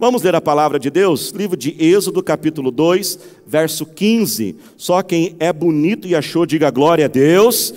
Vamos 0.00 0.22
ler 0.22 0.32
a 0.36 0.40
palavra 0.40 0.78
de 0.78 0.90
Deus? 0.90 1.30
Livro 1.30 1.56
de 1.56 1.74
Êxodo, 1.76 2.22
capítulo 2.22 2.70
2, 2.70 3.18
verso 3.44 3.84
15. 3.84 4.54
Só 4.76 5.02
quem 5.02 5.34
é 5.40 5.52
bonito 5.52 6.06
e 6.06 6.14
achou, 6.14 6.46
diga 6.46 6.70
glória 6.70 7.06
a 7.06 7.08
Deus. 7.08 7.74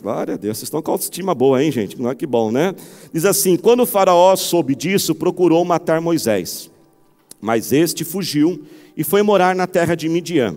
Glória 0.00 0.34
a 0.34 0.36
Deus, 0.38 0.56
vocês 0.56 0.68
estão 0.68 0.80
com 0.80 0.90
autoestima 0.90 1.34
boa, 1.34 1.62
hein, 1.62 1.70
gente? 1.70 2.00
Não 2.00 2.08
é 2.08 2.14
que 2.14 2.26
bom, 2.26 2.50
né? 2.50 2.74
Diz 3.12 3.26
assim: 3.26 3.58
Quando 3.58 3.80
o 3.80 3.86
Faraó 3.86 4.34
soube 4.36 4.74
disso, 4.74 5.14
procurou 5.14 5.62
matar 5.66 6.00
Moisés. 6.00 6.70
Mas 7.42 7.72
este 7.72 8.04
fugiu 8.04 8.64
e 8.96 9.04
foi 9.04 9.20
morar 9.20 9.54
na 9.54 9.66
terra 9.66 9.94
de 9.94 10.08
Midian. 10.08 10.56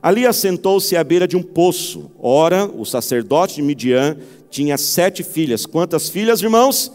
Ali 0.00 0.24
assentou-se 0.24 0.96
à 0.96 1.02
beira 1.02 1.26
de 1.26 1.36
um 1.36 1.42
poço. 1.42 2.12
Ora, 2.20 2.66
o 2.66 2.84
sacerdote 2.84 3.56
de 3.56 3.62
Midian 3.62 4.16
tinha 4.48 4.78
sete 4.78 5.24
filhas. 5.24 5.66
Quantas 5.66 6.08
filhas, 6.08 6.40
irmãos? 6.42 6.92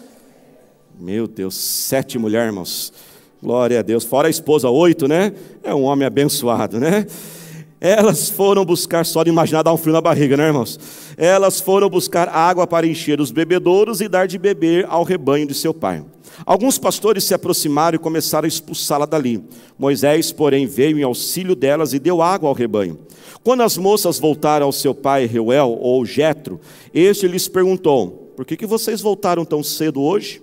Meu 1.00 1.28
Deus, 1.28 1.56
sete 1.56 2.18
mulheres, 2.18 2.48
irmãos. 2.48 2.94
Glória 3.42 3.80
a 3.80 3.82
Deus. 3.82 4.04
Fora 4.04 4.28
a 4.28 4.32
esposa, 4.32 4.70
oito, 4.70 5.08
né? 5.08 5.32
É 5.64 5.74
um 5.74 5.84
homem 5.84 6.06
abençoado, 6.06 6.80
né? 6.80 7.06
Elas 7.80 8.30
foram 8.30 8.66
buscar, 8.66 9.06
só 9.06 9.24
de 9.24 9.30
imaginar 9.30 9.62
dar 9.62 9.72
um 9.72 9.78
frio 9.78 9.94
na 9.94 10.02
barriga, 10.02 10.36
né, 10.36 10.48
irmãos? 10.48 10.80
Elas 11.16 11.60
foram 11.60 11.88
buscar 11.88 12.28
água 12.28 12.66
para 12.66 12.88
encher 12.88 13.22
os 13.22 13.30
bebedouros 13.30 14.02
e 14.02 14.08
dar 14.08 14.28
de 14.28 14.40
beber 14.40 14.88
ao 14.90 15.04
rebanho 15.04 15.46
de 15.46 15.54
seu 15.54 15.74
pai. 15.74 16.04
Alguns 16.44 16.80
pastores 16.80 17.24
se 17.24 17.36
aproximaram 17.36 17.96
e 17.96 18.00
começaram 18.00 18.46
a 18.46 18.48
expulsá-la 18.48 19.06
dali. 19.06 19.44
Moisés, 19.78 20.32
porém, 20.32 20.66
veio 20.66 20.98
em 20.98 21.04
auxílio 21.04 21.56
delas 21.56 21.94
e 21.94 22.00
deu 22.00 22.22
água 22.22 22.50
ao 22.50 22.56
rebanho. 22.56 22.98
Quando 23.44 23.62
as 23.62 23.78
moças 23.78 24.20
voltaram 24.20 24.66
ao 24.66 24.72
seu 24.72 24.96
pai 24.96 25.28
Reuel, 25.28 25.78
ou 25.80 26.04
Jetro, 26.04 26.60
este 26.92 27.28
lhes 27.28 27.48
perguntou: 27.48 28.34
Por 28.36 28.46
que, 28.46 28.58
que 28.58 28.66
vocês 28.66 29.02
voltaram 29.02 29.46
tão 29.46 29.62
cedo 29.62 30.02
hoje? 30.02 30.42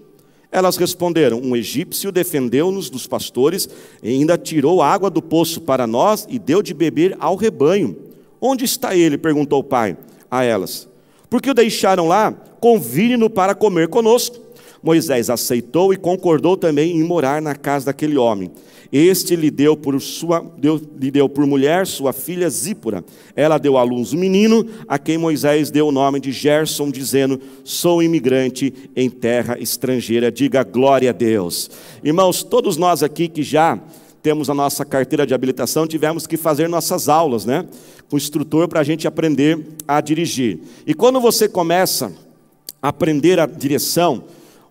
Elas 0.54 0.76
responderam: 0.76 1.40
Um 1.42 1.56
egípcio 1.56 2.12
defendeu-nos 2.12 2.88
dos 2.88 3.08
pastores 3.08 3.68
e 4.00 4.08
ainda 4.08 4.38
tirou 4.38 4.80
água 4.80 5.10
do 5.10 5.20
poço 5.20 5.60
para 5.60 5.84
nós 5.84 6.28
e 6.30 6.38
deu 6.38 6.62
de 6.62 6.72
beber 6.72 7.16
ao 7.18 7.34
rebanho. 7.34 7.96
Onde 8.40 8.64
está 8.64 8.94
ele? 8.94 9.18
perguntou 9.18 9.58
o 9.58 9.64
pai 9.64 9.96
a 10.30 10.44
elas. 10.44 10.88
Porque 11.28 11.50
o 11.50 11.54
deixaram 11.54 12.06
lá? 12.06 12.32
Convide-no 12.60 13.28
para 13.28 13.52
comer 13.52 13.88
conosco. 13.88 14.43
Moisés 14.84 15.30
aceitou 15.30 15.94
e 15.94 15.96
concordou 15.96 16.58
também 16.58 16.94
em 16.94 17.02
morar 17.02 17.40
na 17.40 17.54
casa 17.54 17.86
daquele 17.86 18.18
homem. 18.18 18.50
Este 18.92 19.34
lhe 19.34 19.50
deu 19.50 19.76
por, 19.76 19.98
sua, 20.00 20.44
deu, 20.58 20.80
lhe 21.00 21.10
deu 21.10 21.26
por 21.26 21.46
mulher 21.46 21.86
sua 21.86 22.12
filha 22.12 22.48
Zípora. 22.50 23.02
Ela 23.34 23.56
deu 23.56 23.78
à 23.78 23.82
luz 23.82 24.12
um 24.12 24.18
menino, 24.18 24.64
a 24.86 24.98
quem 24.98 25.16
Moisés 25.16 25.70
deu 25.70 25.88
o 25.88 25.92
nome 25.92 26.20
de 26.20 26.30
Gerson, 26.30 26.90
dizendo: 26.90 27.40
Sou 27.64 28.02
imigrante 28.02 28.72
em 28.94 29.08
terra 29.08 29.58
estrangeira. 29.58 30.30
Diga 30.30 30.62
glória 30.62 31.10
a 31.10 31.12
Deus. 31.14 31.70
Irmãos, 32.04 32.42
todos 32.42 32.76
nós 32.76 33.02
aqui 33.02 33.26
que 33.26 33.42
já 33.42 33.80
temos 34.22 34.48
a 34.48 34.54
nossa 34.54 34.84
carteira 34.84 35.26
de 35.26 35.34
habilitação, 35.34 35.86
tivemos 35.86 36.26
que 36.26 36.36
fazer 36.36 36.68
nossas 36.68 37.08
aulas, 37.08 37.46
né? 37.46 37.66
Com 38.08 38.16
o 38.16 38.18
instrutor 38.18 38.68
para 38.68 38.80
a 38.80 38.84
gente 38.84 39.08
aprender 39.08 39.58
a 39.88 40.00
dirigir. 40.00 40.60
E 40.86 40.92
quando 40.92 41.20
você 41.20 41.48
começa 41.48 42.12
a 42.82 42.88
aprender 42.88 43.40
a 43.40 43.46
direção, 43.46 44.24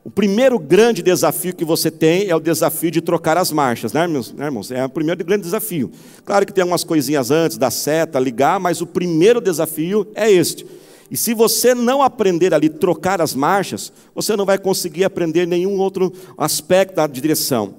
o 0.06 0.10
primeiro 0.10 0.60
grande 0.60 1.02
desafio 1.02 1.56
que 1.56 1.64
você 1.64 1.90
tem 1.90 2.30
é 2.30 2.36
o 2.36 2.40
desafio 2.40 2.92
de 2.92 3.00
trocar 3.00 3.38
as 3.38 3.54
marchas, 3.54 3.94
né, 3.94 4.06
né, 4.06 4.46
irmãos? 4.46 4.70
É 4.70 4.84
o 4.84 4.90
primeiro 4.90 5.24
grande 5.24 5.44
desafio. 5.44 5.90
Claro 6.26 6.46
que 6.46 6.52
tem 6.52 6.62
algumas 6.62 6.84
coisinhas 6.84 7.32
antes, 7.32 7.58
da 7.58 7.72
seta, 7.72 8.20
ligar, 8.20 8.60
mas 8.60 8.82
o 8.82 8.86
primeiro 8.86 9.40
desafio 9.40 10.06
é 10.14 10.30
este. 10.30 10.66
E 11.10 11.16
se 11.16 11.34
você 11.34 11.74
não 11.74 12.02
aprender 12.02 12.54
ali 12.54 12.68
trocar 12.68 13.22
as 13.22 13.34
marchas, 13.34 13.94
você 14.14 14.36
não 14.36 14.46
vai 14.46 14.58
conseguir 14.58 15.06
aprender 15.06 15.48
nenhum 15.48 15.78
outro 15.78 16.12
aspecto 16.38 16.96
da 16.96 17.08
direção. 17.08 17.76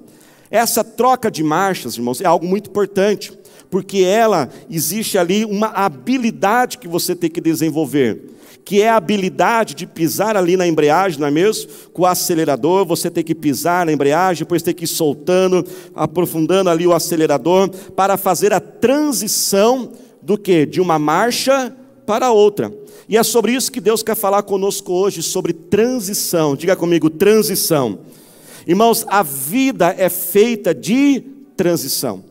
Essa 0.49 0.83
troca 0.83 1.29
de 1.29 1.43
marchas, 1.43 1.95
irmãos, 1.95 2.21
é 2.21 2.25
algo 2.25 2.47
muito 2.47 2.71
importante, 2.71 3.37
porque 3.69 3.99
ela 3.99 4.49
existe 4.67 5.15
ali 5.15 5.45
uma 5.45 5.67
habilidade 5.67 6.79
que 6.79 6.87
você 6.87 7.15
tem 7.15 7.29
que 7.29 7.41
desenvolver 7.41 8.34
que 8.65 8.81
é 8.81 8.89
a 8.89 8.95
habilidade 8.95 9.75
de 9.75 9.85
pisar 9.85 10.35
ali 10.35 10.57
na 10.57 10.67
embreagem, 10.67 11.19
não 11.19 11.27
é 11.27 11.31
mesmo? 11.31 11.69
Com 11.93 12.01
o 12.01 12.05
acelerador, 12.07 12.83
você 12.83 13.11
tem 13.11 13.23
que 13.23 13.35
pisar 13.35 13.85
na 13.85 13.93
embreagem, 13.93 14.39
depois 14.43 14.63
tem 14.63 14.73
que 14.73 14.85
ir 14.85 14.87
soltando, 14.87 15.63
aprofundando 15.93 16.71
ali 16.71 16.87
o 16.87 16.93
acelerador, 16.93 17.69
para 17.95 18.17
fazer 18.17 18.51
a 18.51 18.59
transição 18.59 19.91
do 20.19 20.35
que? 20.35 20.65
De 20.65 20.81
uma 20.81 20.97
marcha 20.97 21.71
para 22.07 22.31
outra. 22.31 22.73
E 23.07 23.15
é 23.15 23.21
sobre 23.21 23.53
isso 23.53 23.71
que 23.71 23.79
Deus 23.79 24.01
quer 24.01 24.15
falar 24.15 24.41
conosco 24.41 24.91
hoje, 24.91 25.21
sobre 25.21 25.53
transição. 25.53 26.55
Diga 26.55 26.75
comigo, 26.75 27.07
transição. 27.07 27.99
Irmãos, 28.65 29.05
a 29.07 29.21
vida 29.21 29.93
é 29.95 30.09
feita 30.09 30.73
de 30.73 31.21
transição. 31.55 32.23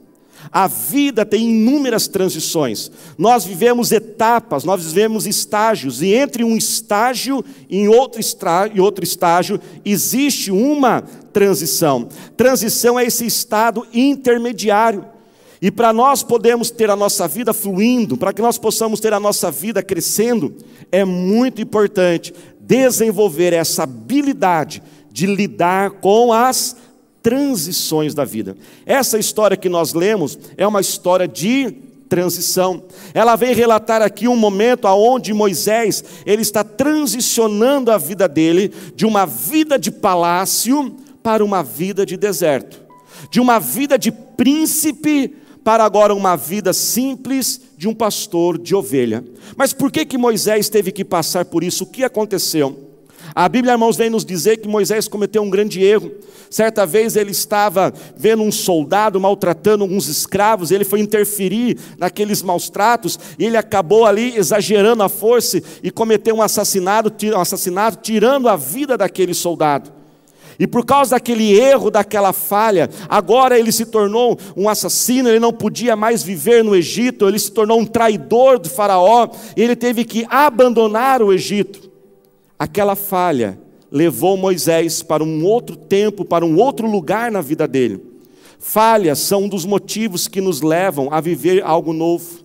A 0.54 0.69
vida 0.69 1.26
tem 1.26 1.50
inúmeras 1.50 2.06
transições. 2.06 2.88
Nós 3.19 3.44
vivemos 3.44 3.91
etapas, 3.91 4.62
nós 4.62 4.84
vivemos 4.84 5.26
estágios, 5.26 6.00
e 6.00 6.15
entre 6.15 6.44
um 6.44 6.56
estágio 6.56 7.44
e 7.69 7.88
outro, 7.88 8.20
e 8.72 8.81
outro 8.81 9.03
estágio 9.03 9.60
existe 9.84 10.53
uma 10.53 11.03
transição. 11.32 12.09
Transição 12.37 12.97
é 12.97 13.04
esse 13.04 13.26
estado 13.26 13.84
intermediário. 13.93 15.04
E 15.60 15.72
para 15.72 15.93
nós 15.93 16.22
podermos 16.22 16.70
ter 16.70 16.88
a 16.88 16.94
nossa 16.94 17.26
vida 17.26 17.53
fluindo, 17.53 18.16
para 18.16 18.32
que 18.32 18.41
nós 18.41 18.56
possamos 18.56 19.00
ter 19.00 19.12
a 19.12 19.19
nossa 19.19 19.50
vida 19.50 19.82
crescendo, 19.82 20.54
é 20.93 21.04
muito 21.04 21.60
importante 21.60 22.32
desenvolver 22.60 23.53
essa 23.53 23.82
habilidade 23.82 24.81
de 25.10 25.26
lidar 25.26 25.91
com 25.91 26.32
as 26.32 26.76
transições 27.25 28.12
da 28.12 28.23
vida. 28.23 28.55
Essa 28.85 29.19
história 29.19 29.57
que 29.57 29.71
nós 29.71 29.95
lemos 29.95 30.39
é 30.59 30.67
uma 30.67 30.83
história 30.83 31.27
de 31.27 31.75
transição. 32.07 32.85
Ela 33.15 33.35
vem 33.35 33.55
relatar 33.55 34.03
aqui 34.03 34.29
um 34.29 34.37
momento 34.37 34.87
aonde 34.87 35.33
Moisés, 35.33 36.05
ele 36.27 36.43
está 36.43 36.62
transicionando 36.62 37.91
a 37.91 37.97
vida 37.97 38.29
dele 38.29 38.71
de 38.95 39.07
uma 39.07 39.25
vida 39.25 39.79
de 39.79 39.91
palácio 39.91 40.95
para 41.23 41.43
uma 41.43 41.62
vida 41.62 42.05
de 42.05 42.19
deserto. 42.19 42.79
De 43.31 43.41
uma 43.41 43.59
vida 43.59 43.99
de 43.99 44.12
príncipe 44.12 45.35
para 45.65 45.83
agora 45.83 46.15
uma 46.15 46.37
vida 46.37 46.75
simples 46.75 47.59
de 47.79 47.89
um 47.89 47.95
pastor 47.95 48.59
de 48.59 48.75
ovelha. 48.75 49.25
Mas 49.56 49.73
por 49.73 49.91
que 49.91 50.05
que 50.05 50.19
Moisés 50.19 50.69
teve 50.69 50.93
que 50.93 51.06
passar 51.06 51.47
por 51.47 51.65
isso? 51.65 51.85
O 51.85 51.87
que 51.87 52.05
aconteceu? 52.05 52.94
A 53.34 53.49
Bíblia, 53.49 53.72
irmãos, 53.72 53.97
vem 53.97 54.09
nos 54.09 54.25
dizer 54.25 54.59
que 54.59 54.69
Moisés 54.69 55.09
cometeu 55.09 55.43
um 55.43 55.50
grande 55.50 55.83
erro. 55.83 56.12
Certa 56.49 56.87
vez 56.87 57.17
ele 57.17 57.33
estava 57.33 57.93
vendo 58.17 58.45
um 58.45 58.53
soldado 58.53 59.21
maltratando 59.21 59.83
alguns 59.83 60.06
escravos, 60.06 60.71
ele 60.71 60.84
foi 60.84 61.00
interferir 61.00 61.77
naqueles 61.99 62.43
maus 62.43 62.71
tratos, 62.71 63.19
e 63.37 63.44
ele 63.44 63.56
acabou 63.56 64.06
ali 64.06 64.37
exagerando 64.37 65.03
a 65.03 65.09
força 65.09 65.61
e 65.83 65.91
cometeu 65.91 66.37
um 66.37 66.43
assassinato, 66.43 67.12
um 67.27 67.41
assassinato 67.41 67.99
tirando 68.00 68.49
a 68.49 68.55
vida 68.55 68.97
daquele 68.97 69.34
soldado. 69.34 69.93
E 70.56 70.65
por 70.65 70.87
causa 70.87 71.17
daquele 71.17 71.59
erro, 71.59 71.91
daquela 71.91 72.33
falha, 72.33 72.89
agora 73.09 73.59
ele 73.59 73.73
se 73.73 73.84
tornou 73.84 74.39
um 74.56 74.69
assassino, 74.69 75.28
ele 75.28 75.41
não 75.41 75.53
podia 75.53 75.97
mais 75.97 76.23
viver 76.23 76.62
no 76.62 76.77
Egito, 76.77 77.27
ele 77.27 77.41
se 77.41 77.50
tornou 77.50 77.81
um 77.81 77.84
traidor 77.84 78.61
do 78.61 78.71
Faraó, 78.71 79.28
e 79.56 79.61
ele 79.61 79.75
teve 79.75 80.05
que 80.05 80.25
abandonar 80.31 81.21
o 81.21 81.33
Egito. 81.33 81.94
Aquela 82.64 82.97
falha 82.97 83.58
levou 83.92 84.38
Moisés 84.38 85.02
para 85.02 85.22
um 85.22 85.44
outro 85.44 85.76
tempo, 85.76 86.25
para 86.25 86.47
um 86.47 86.58
outro 86.58 86.91
lugar 86.91 87.30
na 87.30 87.42
vida 87.42 87.69
dele. 87.69 88.02
Falhas 88.58 89.19
são 89.19 89.42
um 89.42 89.48
dos 89.50 89.66
motivos 89.66 90.26
que 90.26 90.41
nos 90.41 90.62
levam 90.62 91.12
a 91.12 91.20
viver 91.20 91.62
algo 91.62 91.92
novo. 91.92 92.42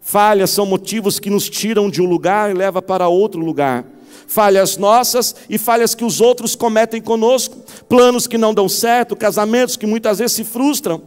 Falhas 0.00 0.50
são 0.50 0.64
motivos 0.64 1.18
que 1.18 1.28
nos 1.28 1.50
tiram 1.50 1.90
de 1.90 2.00
um 2.00 2.04
lugar 2.04 2.48
e 2.48 2.54
levam 2.54 2.80
para 2.80 3.08
outro 3.08 3.40
lugar. 3.40 3.84
Falhas 4.28 4.76
nossas 4.76 5.34
e 5.48 5.58
falhas 5.58 5.96
que 5.96 6.04
os 6.04 6.20
outros 6.20 6.54
cometem 6.54 7.02
conosco, 7.02 7.56
planos 7.88 8.28
que 8.28 8.38
não 8.38 8.54
dão 8.54 8.68
certo, 8.68 9.16
casamentos 9.16 9.76
que 9.76 9.84
muitas 9.84 10.20
vezes 10.20 10.36
se 10.36 10.44
frustram. 10.44 11.02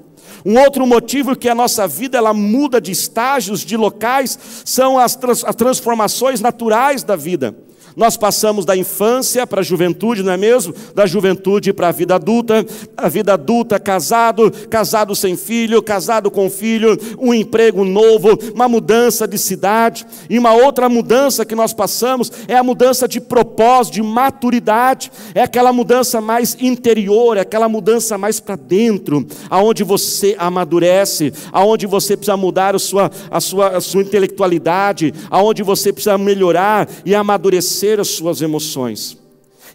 Um 0.45 0.59
outro 0.59 0.85
motivo 0.85 1.33
que 1.33 1.47
a 1.47 1.55
nossa 1.55 1.87
vida 1.87 2.17
ela 2.17 2.33
muda 2.33 2.81
de 2.81 2.91
estágios, 2.91 3.61
de 3.61 3.77
locais, 3.77 4.37
são 4.65 4.99
as, 4.99 5.15
trans, 5.15 5.45
as 5.45 5.55
transformações 5.55 6.41
naturais 6.41 7.05
da 7.05 7.15
vida. 7.15 7.62
Nós 7.95 8.17
passamos 8.17 8.65
da 8.65 8.75
infância 8.75 9.45
para 9.45 9.61
a 9.61 9.63
juventude, 9.63 10.23
não 10.23 10.31
é 10.31 10.37
mesmo? 10.37 10.73
Da 10.95 11.05
juventude 11.05 11.71
para 11.71 11.89
a 11.89 11.91
vida 11.91 12.15
adulta, 12.15 12.65
a 12.97 13.07
vida 13.07 13.33
adulta 13.33 13.79
casado, 13.79 14.51
casado 14.69 15.15
sem 15.15 15.35
filho, 15.35 15.81
casado 15.81 16.31
com 16.31 16.49
filho, 16.49 16.97
um 17.19 17.33
emprego 17.33 17.83
novo, 17.83 18.37
uma 18.53 18.67
mudança 18.67 19.27
de 19.27 19.37
cidade. 19.37 20.05
E 20.29 20.39
uma 20.39 20.53
outra 20.53 20.89
mudança 20.89 21.45
que 21.45 21.55
nós 21.55 21.73
passamos 21.73 22.31
é 22.47 22.55
a 22.55 22.63
mudança 22.63 23.07
de 23.07 23.21
propósito, 23.21 23.95
de 23.95 24.01
maturidade. 24.01 25.11
É 25.35 25.43
aquela 25.43 25.71
mudança 25.71 26.19
mais 26.19 26.57
interior, 26.59 27.37
é 27.37 27.41
aquela 27.41 27.69
mudança 27.69 28.17
mais 28.17 28.39
para 28.39 28.55
dentro, 28.55 29.25
aonde 29.49 29.83
você 29.83 30.35
amadurece, 30.39 31.31
aonde 31.51 31.85
você 31.85 32.17
precisa 32.17 32.37
mudar 32.37 32.75
a 32.75 32.79
sua, 32.79 33.11
a 33.29 33.39
sua, 33.39 33.77
a 33.77 33.81
sua 33.81 34.01
intelectualidade, 34.01 35.13
aonde 35.29 35.61
você 35.61 35.93
precisa 35.93 36.17
melhorar 36.17 36.89
e 37.05 37.13
amadurecer 37.13 37.82
as 37.99 38.09
suas 38.09 38.41
emoções. 38.41 39.17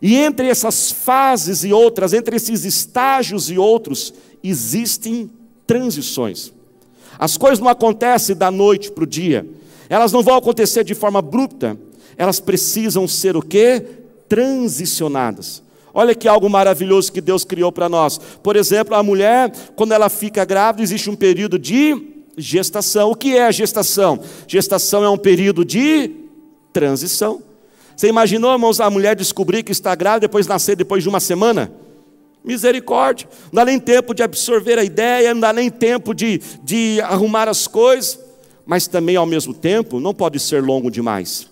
E 0.01 0.17
entre 0.17 0.49
essas 0.49 0.91
fases 0.91 1.65
e 1.65 1.73
outras, 1.73 2.13
entre 2.13 2.37
esses 2.37 2.65
estágios 2.65 3.51
e 3.51 3.59
outros, 3.59 4.15
existem 4.43 5.31
transições. 5.67 6.53
As 7.19 7.37
coisas 7.37 7.59
não 7.59 7.69
acontecem 7.69 8.37
da 8.37 8.51
noite 8.51 8.93
para 8.93 9.05
o 9.05 9.07
dia, 9.07 9.47
elas 9.89 10.13
não 10.13 10.23
vão 10.23 10.37
acontecer 10.37 10.85
de 10.85 10.95
forma 10.95 11.19
abrupta, 11.19 11.77
elas 12.17 12.39
precisam 12.39 13.09
ser 13.09 13.37
o 13.37 13.43
quê? 13.43 13.85
Transicionadas. 14.29 15.63
Olha 15.93 16.15
que 16.15 16.29
algo 16.29 16.49
maravilhoso 16.49 17.13
que 17.13 17.21
Deus 17.21 17.45
criou 17.45 17.73
para 17.73 17.89
nós. 17.89 18.19
Por 18.43 18.55
exemplo, 18.55 18.95
a 18.95 19.03
mulher, 19.03 19.51
quando 19.75 19.93
ela 19.93 20.09
fica 20.09 20.45
grávida, 20.45 20.83
existe 20.83 21.11
um 21.11 21.17
período 21.17 21.59
de 21.59 21.97
gestação. 22.37 23.11
O 23.11 23.17
que 23.17 23.37
é 23.37 23.47
a 23.47 23.51
gestação? 23.51 24.21
Gestação 24.47 25.03
é 25.03 25.11
um 25.11 25.19
período 25.19 25.65
de 25.65 26.11
transição. 26.73 27.43
Você 27.99 28.07
imaginou, 28.07 28.53
irmãos, 28.53 28.79
a 28.79 28.89
mulher 28.89 29.17
descobrir 29.17 29.65
que 29.65 29.73
está 29.73 29.93
grávida 29.93 30.29
depois 30.29 30.47
nascer 30.47 30.77
depois 30.77 31.03
de 31.03 31.09
uma 31.09 31.19
semana? 31.19 31.69
Misericórdia, 32.45 33.29
não 33.47 33.57
dá 33.57 33.65
nem 33.65 33.81
tempo 33.81 34.15
de 34.15 34.23
absorver 34.23 34.79
a 34.79 34.85
ideia, 34.85 35.35
não 35.35 35.41
dá 35.41 35.53
nem 35.53 35.69
tempo 35.69 36.15
de, 36.15 36.41
de 36.63 37.01
arrumar 37.01 37.49
as 37.49 37.67
coisas, 37.67 38.21
mas 38.65 38.87
também 38.87 39.17
ao 39.17 39.27
mesmo 39.27 39.53
tempo 39.53 39.99
não 39.99 40.15
pode 40.15 40.39
ser 40.39 40.63
longo 40.63 40.93
demais. 40.93 41.51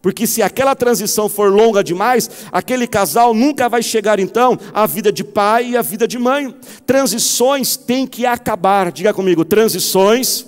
Porque 0.00 0.24
se 0.24 0.40
aquela 0.40 0.76
transição 0.76 1.28
for 1.28 1.50
longa 1.50 1.82
demais, 1.82 2.30
aquele 2.52 2.86
casal 2.86 3.34
nunca 3.34 3.68
vai 3.68 3.82
chegar 3.82 4.20
então 4.20 4.56
à 4.72 4.86
vida 4.86 5.10
de 5.10 5.24
pai 5.24 5.70
e 5.70 5.76
à 5.76 5.82
vida 5.82 6.06
de 6.06 6.16
mãe. 6.16 6.54
Transições 6.86 7.76
têm 7.76 8.06
que 8.06 8.24
acabar. 8.24 8.92
Diga 8.92 9.12
comigo, 9.12 9.44
transições 9.44 10.46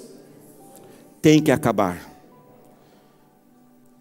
têm 1.21 1.43
que 1.43 1.51
acabar. 1.51 2.14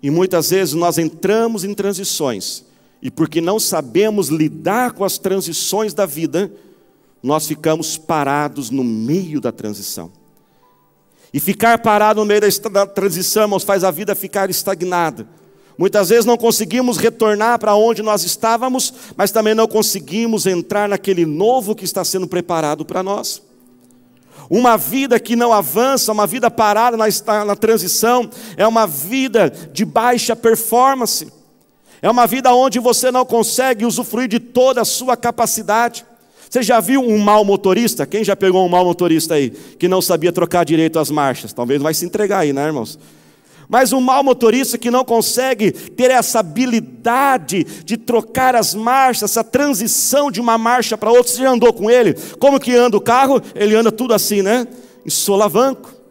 E 0.03 0.11
muitas 0.11 0.49
vezes 0.49 0.73
nós 0.73 0.97
entramos 0.97 1.63
em 1.63 1.73
transições, 1.73 2.65
e 3.01 3.09
porque 3.09 3.39
não 3.39 3.57
sabemos 3.57 4.27
lidar 4.27 4.91
com 4.91 5.05
as 5.05 5.17
transições 5.17 5.93
da 5.93 6.05
vida, 6.05 6.51
nós 7.21 7.47
ficamos 7.47 7.97
parados 7.97 8.69
no 8.69 8.83
meio 8.83 9.39
da 9.39 9.49
transição. 9.49 10.11
E 11.33 11.39
ficar 11.39 11.79
parado 11.79 12.19
no 12.19 12.25
meio 12.25 12.41
da 12.69 12.85
transição, 12.85 13.43
irmãos, 13.43 13.63
faz 13.63 13.85
a 13.85 13.91
vida 13.91 14.13
ficar 14.13 14.49
estagnada. 14.49 15.25
Muitas 15.77 16.09
vezes 16.09 16.25
não 16.25 16.37
conseguimos 16.37 16.97
retornar 16.97 17.57
para 17.57 17.73
onde 17.73 18.03
nós 18.03 18.23
estávamos, 18.23 18.93
mas 19.15 19.31
também 19.31 19.55
não 19.55 19.67
conseguimos 19.67 20.45
entrar 20.45 20.87
naquele 20.87 21.25
novo 21.25 21.73
que 21.73 21.85
está 21.85 22.03
sendo 22.03 22.27
preparado 22.27 22.85
para 22.85 23.01
nós. 23.01 23.41
Uma 24.55 24.77
vida 24.77 25.19
que 25.19 25.35
não 25.35 25.51
avança, 25.51 26.11
uma 26.11 26.27
vida 26.27 26.51
parada 26.51 26.95
na, 26.95 27.07
na 27.43 27.55
transição, 27.55 28.29
é 28.55 28.67
uma 28.67 28.85
vida 28.85 29.49
de 29.49 29.83
baixa 29.83 30.35
performance, 30.35 31.27
é 31.99 32.07
uma 32.07 32.27
vida 32.27 32.53
onde 32.53 32.77
você 32.77 33.09
não 33.09 33.25
consegue 33.25 33.83
usufruir 33.83 34.27
de 34.27 34.39
toda 34.39 34.79
a 34.79 34.85
sua 34.85 35.17
capacidade. 35.17 36.05
Você 36.47 36.61
já 36.61 36.79
viu 36.79 37.01
um 37.01 37.17
mau 37.17 37.43
motorista? 37.43 38.05
Quem 38.05 38.23
já 38.23 38.35
pegou 38.35 38.63
um 38.63 38.69
mau 38.69 38.85
motorista 38.85 39.33
aí, 39.33 39.49
que 39.49 39.87
não 39.87 40.03
sabia 40.03 40.31
trocar 40.31 40.63
direito 40.63 40.99
as 40.99 41.09
marchas? 41.09 41.51
Talvez 41.51 41.81
vai 41.81 41.95
se 41.95 42.05
entregar 42.05 42.41
aí, 42.41 42.53
né, 42.53 42.63
irmãos? 42.63 42.99
Mas 43.73 43.91
um 43.91 43.99
mau 43.99 44.23
motorista 44.23 44.77
que 44.77 44.91
não 44.91 45.03
consegue 45.03 45.71
ter 45.71 46.11
essa 46.11 46.41
habilidade 46.41 47.63
de 47.83 47.97
trocar 47.97 48.55
as 48.55 48.75
marchas, 48.75 49.31
essa 49.31 49.43
transição 49.43 50.29
de 50.29 50.39
uma 50.39 50.59
marcha 50.59 50.95
para 50.95 51.09
outra, 51.09 51.33
você 51.33 51.41
já 51.41 51.49
andou 51.49 51.73
com 51.73 51.89
ele? 51.89 52.13
Como 52.37 52.59
que 52.59 52.75
anda 52.75 52.95
o 52.97 53.01
carro? 53.01 53.41
Ele 53.55 53.75
anda 53.75 53.91
tudo 53.91 54.13
assim, 54.13 54.43
né? 54.43 54.67
Em 55.03 55.09
solavanco 55.09 56.03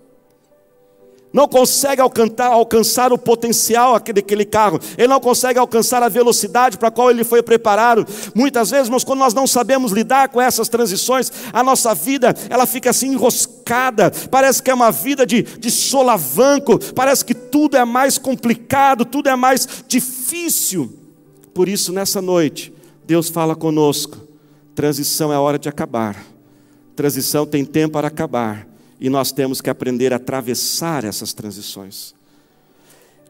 não 1.33 1.49
consegue 1.49 2.01
alcançar, 2.01 2.47
alcançar 2.47 3.13
o 3.13 3.19
potencial 3.19 3.99
daquele 3.99 4.45
carro, 4.45 4.79
ele 4.99 5.09
não 5.09 5.21
consegue 5.21 5.59
alcançar 5.59 6.03
a 6.03 6.09
velocidade 6.09 6.77
para 6.77 6.89
a 6.89 6.91
qual 6.91 7.11
ele 7.11 7.25
foi 7.25 7.43
preparado. 7.43 8.07
Muitas 8.35 8.71
vezes, 8.71 8.89
mas 8.89 9.03
quando 9.03 9.21
nós 9.21 9.33
não 9.33 9.47
sabemos 9.47 9.93
lidar 9.93 10.29
com 10.29 10.41
essas 10.41 10.69
transições, 10.69 11.33
a 11.53 11.63
nossa 11.63 11.95
vida 11.95 12.35
ela 12.51 12.67
fica 12.67 12.91
assim 12.91 13.13
enroscada, 13.13 14.13
parece 14.31 14.63
que 14.63 14.71
é 14.71 14.75
uma 14.75 14.91
vida 14.91 15.25
de, 15.25 15.43
de 15.43 15.71
solavanco, 15.71 16.79
parece 16.95 17.25
que 17.25 17.32
tudo 17.53 17.77
é 17.77 17.85
mais 17.85 18.17
complicado, 18.17 19.05
tudo 19.05 19.29
é 19.29 19.37
mais 19.37 19.85
difícil. 19.87 20.99
Por 21.53 21.69
isso, 21.69 21.93
nessa 21.93 22.23
noite, 22.23 22.73
Deus 23.05 23.29
fala 23.29 23.55
conosco: 23.55 24.17
transição 24.75 25.31
é 25.31 25.39
hora 25.39 25.59
de 25.59 25.69
acabar, 25.69 26.25
transição 26.97 27.47
tem 27.47 27.65
tempo 27.65 27.93
para 27.93 28.09
acabar 28.09 28.67
e 28.99 29.11
nós 29.11 29.31
temos 29.31 29.61
que 29.61 29.69
aprender 29.69 30.13
a 30.13 30.17
atravessar 30.17 31.05
essas 31.05 31.33
transições. 31.35 32.15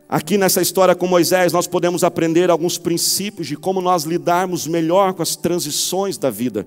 Aqui 0.08 0.36
nessa 0.36 0.60
história 0.60 0.94
com 0.94 1.06
Moisés, 1.06 1.52
nós 1.52 1.66
podemos 1.66 2.04
aprender 2.04 2.50
alguns 2.50 2.76
princípios 2.76 3.48
de 3.48 3.56
como 3.56 3.80
nós 3.80 4.04
lidarmos 4.04 4.66
melhor 4.66 5.14
com 5.14 5.22
as 5.22 5.34
transições 5.34 6.18
da 6.18 6.28
vida. 6.28 6.66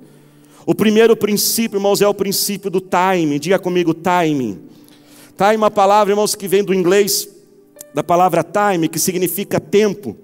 O 0.66 0.74
primeiro 0.74 1.16
princípio, 1.16 1.78
irmãos, 1.78 2.02
é 2.02 2.08
o 2.08 2.14
princípio 2.14 2.72
do 2.72 2.82
timing. 2.82 3.38
Diga 3.38 3.60
comigo, 3.60 3.94
timing. 3.94 4.60
Time 5.38 5.54
é 5.54 5.58
uma 5.58 5.70
palavra, 5.70 6.14
irmãos, 6.14 6.34
que 6.34 6.48
vem 6.48 6.64
do 6.64 6.74
inglês, 6.74 7.28
da 7.96 8.04
palavra 8.04 8.44
time, 8.44 8.90
que 8.90 9.00
significa 9.00 9.58
tempo. 9.58 10.18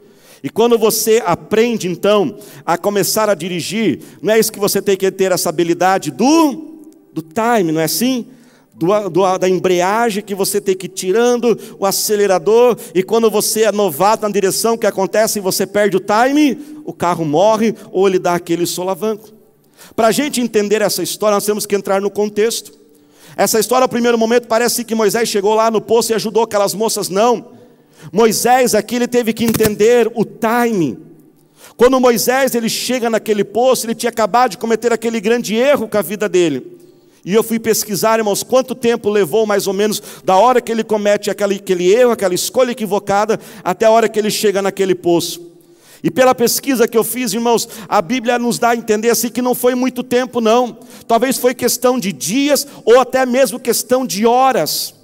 E 0.43 0.49
quando 0.49 0.77
você 0.77 1.23
aprende, 1.25 1.87
então, 1.87 2.37
a 2.65 2.77
começar 2.77 3.29
a 3.29 3.33
dirigir, 3.33 3.99
não 4.21 4.33
é 4.33 4.39
isso 4.39 4.51
que 4.51 4.59
você 4.59 4.81
tem 4.81 4.97
que 4.97 5.09
ter 5.09 5.31
essa 5.31 5.47
habilidade 5.47 6.11
do, 6.11 6.81
do 7.13 7.21
time, 7.21 7.71
não 7.71 7.79
é 7.79 7.85
assim? 7.85 8.27
do, 8.73 9.09
do, 9.09 9.37
da 9.37 9.47
embreagem 9.47 10.23
que 10.23 10.33
você 10.33 10.59
tem 10.59 10.75
que 10.75 10.87
ir 10.87 10.89
tirando 10.89 11.57
o 11.77 11.85
acelerador, 11.85 12.75
e 12.95 13.03
quando 13.03 13.29
você 13.29 13.63
é 13.63 13.71
novato 13.71 14.23
na 14.23 14.29
direção, 14.29 14.73
o 14.73 14.77
que 14.77 14.87
acontece? 14.87 15.39
Você 15.39 15.67
perde 15.67 15.95
o 15.95 15.99
time, 16.01 16.57
o 16.83 16.91
carro 16.91 17.23
morre, 17.23 17.75
ou 17.91 18.07
ele 18.07 18.17
dá 18.17 18.33
aquele 18.33 18.65
solavanco. 18.65 19.29
Para 19.95 20.07
a 20.07 20.11
gente 20.11 20.41
entender 20.41 20.81
essa 20.81 21.03
história, 21.03 21.35
nós 21.35 21.45
temos 21.45 21.65
que 21.65 21.75
entrar 21.75 22.01
no 22.01 22.09
contexto. 22.09 22.73
Essa 23.37 23.59
história, 23.59 23.85
no 23.85 23.89
primeiro 23.89 24.17
momento, 24.17 24.47
parece 24.47 24.83
que 24.83 24.95
Moisés 24.95 25.29
chegou 25.29 25.53
lá 25.53 25.69
no 25.71 25.79
poço 25.79 26.11
e 26.11 26.15
ajudou 26.15 26.43
aquelas 26.43 26.73
moças, 26.73 27.07
não. 27.07 27.60
Moisés 28.11 28.73
aqui 28.73 28.95
ele 28.95 29.07
teve 29.07 29.33
que 29.33 29.43
entender 29.43 30.11
o 30.15 30.23
timing. 30.23 30.97
Quando 31.75 31.99
Moisés 31.99 32.53
ele 32.55 32.69
chega 32.69 33.09
naquele 33.09 33.43
poço, 33.43 33.85
ele 33.85 33.95
tinha 33.95 34.09
acabado 34.09 34.51
de 34.51 34.57
cometer 34.57 34.93
aquele 34.93 35.19
grande 35.19 35.55
erro 35.55 35.87
com 35.87 35.97
a 35.97 36.01
vida 36.01 36.29
dele. 36.29 36.79
E 37.23 37.33
eu 37.33 37.43
fui 37.43 37.59
pesquisar, 37.59 38.17
irmãos, 38.17 38.41
quanto 38.41 38.73
tempo 38.73 39.09
levou 39.09 39.45
mais 39.45 39.67
ou 39.67 39.73
menos 39.73 40.01
da 40.23 40.35
hora 40.35 40.59
que 40.59 40.71
ele 40.71 40.83
comete 40.83 41.29
aquele, 41.29 41.55
aquele 41.55 41.91
erro, 41.93 42.11
aquela 42.11 42.33
escolha 42.33 42.71
equivocada, 42.71 43.39
até 43.63 43.85
a 43.85 43.91
hora 43.91 44.09
que 44.09 44.17
ele 44.17 44.31
chega 44.31 44.61
naquele 44.61 44.95
poço. 44.95 45.51
E 46.03 46.09
pela 46.09 46.33
pesquisa 46.33 46.87
que 46.87 46.97
eu 46.97 47.03
fiz, 47.03 47.31
irmãos, 47.31 47.69
a 47.87 48.01
Bíblia 48.01 48.39
nos 48.39 48.57
dá 48.57 48.69
a 48.69 48.75
entender 48.75 49.11
assim 49.11 49.29
que 49.29 49.41
não 49.41 49.53
foi 49.53 49.75
muito 49.75 50.01
tempo, 50.01 50.41
não. 50.41 50.79
Talvez 51.07 51.37
foi 51.37 51.53
questão 51.53 51.99
de 51.99 52.11
dias 52.11 52.65
ou 52.83 52.99
até 52.99 53.23
mesmo 53.23 53.59
questão 53.59 54.05
de 54.05 54.25
horas. 54.25 54.95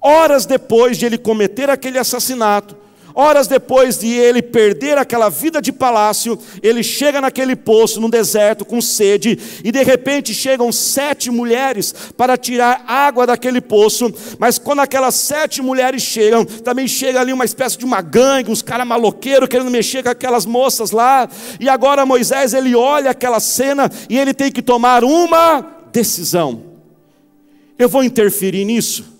Horas 0.00 0.46
depois 0.46 0.98
de 0.98 1.06
ele 1.06 1.18
cometer 1.18 1.70
aquele 1.70 1.98
assassinato, 1.98 2.76
Horas 3.16 3.46
depois 3.46 3.96
de 3.96 4.08
ele 4.08 4.42
perder 4.42 4.98
aquela 4.98 5.28
vida 5.28 5.62
de 5.62 5.70
palácio, 5.70 6.36
ele 6.60 6.82
chega 6.82 7.20
naquele 7.20 7.54
poço, 7.54 8.00
no 8.00 8.10
deserto, 8.10 8.64
com 8.64 8.80
sede, 8.80 9.38
e 9.62 9.70
de 9.70 9.84
repente 9.84 10.34
chegam 10.34 10.72
sete 10.72 11.30
mulheres 11.30 11.94
para 12.16 12.36
tirar 12.36 12.84
água 12.88 13.24
daquele 13.24 13.60
poço. 13.60 14.12
Mas 14.36 14.58
quando 14.58 14.80
aquelas 14.80 15.14
sete 15.14 15.62
mulheres 15.62 16.02
chegam, 16.02 16.44
também 16.44 16.88
chega 16.88 17.20
ali 17.20 17.32
uma 17.32 17.44
espécie 17.44 17.78
de 17.78 17.84
uma 17.84 18.00
gangue, 18.00 18.50
uns 18.50 18.62
caras 18.62 18.86
maloqueiros 18.86 19.48
querendo 19.48 19.70
mexer 19.70 20.02
com 20.02 20.08
aquelas 20.08 20.44
moças 20.44 20.90
lá. 20.90 21.28
E 21.60 21.68
agora 21.68 22.04
Moisés 22.04 22.52
ele 22.52 22.74
olha 22.74 23.12
aquela 23.12 23.38
cena 23.38 23.88
e 24.10 24.18
ele 24.18 24.34
tem 24.34 24.50
que 24.50 24.60
tomar 24.60 25.04
uma 25.04 25.64
decisão. 25.92 26.64
Eu 27.78 27.88
vou 27.88 28.02
interferir 28.02 28.64
nisso? 28.64 29.13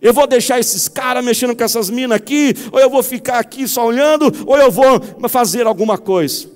Eu 0.00 0.12
vou 0.12 0.26
deixar 0.26 0.60
esses 0.60 0.88
caras 0.88 1.24
mexendo 1.24 1.56
com 1.56 1.64
essas 1.64 1.88
minas 1.88 2.16
aqui, 2.16 2.54
ou 2.70 2.78
eu 2.78 2.90
vou 2.90 3.02
ficar 3.02 3.38
aqui 3.38 3.66
só 3.66 3.86
olhando, 3.86 4.32
ou 4.46 4.56
eu 4.58 4.70
vou 4.70 5.00
fazer 5.28 5.66
alguma 5.66 5.96
coisa. 5.96 6.48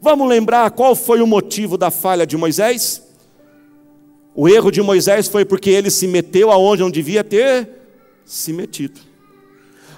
Vamos 0.00 0.28
lembrar 0.28 0.70
qual 0.70 0.94
foi 0.94 1.20
o 1.20 1.26
motivo 1.26 1.76
da 1.76 1.90
falha 1.90 2.26
de 2.26 2.36
Moisés? 2.36 3.02
O 4.34 4.48
erro 4.48 4.70
de 4.70 4.80
Moisés 4.80 5.26
foi 5.26 5.44
porque 5.44 5.70
ele 5.70 5.90
se 5.90 6.06
meteu 6.06 6.52
aonde 6.52 6.82
não 6.82 6.90
devia 6.90 7.24
ter 7.24 7.68
se 8.24 8.52
metido. 8.52 9.00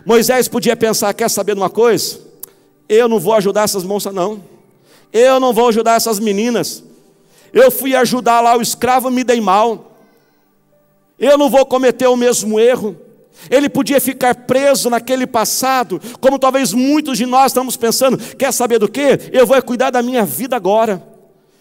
Moisés 0.07 0.49
podia 0.49 0.75
pensar: 0.75 1.13
quer 1.13 1.29
saber 1.29 1.55
de 1.55 1.61
uma 1.61 1.69
coisa? 1.69 2.19
Eu 2.89 3.07
não 3.07 3.21
vou 3.21 3.35
ajudar 3.35 3.65
essas 3.65 3.85
moças, 3.85 4.15
não. 4.15 4.43
Eu 5.13 5.39
não 5.39 5.53
vou 5.53 5.69
ajudar 5.69 5.97
essas 5.97 6.19
meninas. 6.19 6.83
Eu 7.53 7.71
fui 7.71 7.95
ajudar 7.95 8.41
lá 8.41 8.57
o 8.57 8.63
escravo, 8.63 9.11
me 9.11 9.23
dei 9.23 9.41
mal 9.41 9.90
eu 11.21 11.37
não 11.37 11.51
vou 11.51 11.67
cometer 11.67 12.07
o 12.07 12.17
mesmo 12.17 12.59
erro. 12.59 12.97
Ele 13.51 13.69
podia 13.69 14.01
ficar 14.01 14.35
preso 14.35 14.91
naquele 14.91 15.27
passado, 15.27 16.01
como 16.21 16.39
talvez 16.39 16.73
muitos 16.73 17.19
de 17.19 17.27
nós 17.27 17.47
estamos 17.47 17.77
pensando: 17.77 18.19
quer 18.37 18.53
saber 18.53 18.79
do 18.79 18.89
que? 18.89 19.31
Eu 19.31 19.47
vou 19.47 19.63
cuidar 19.63 19.91
da 19.91 20.03
minha 20.03 20.25
vida 20.25 20.57
agora. 20.57 21.03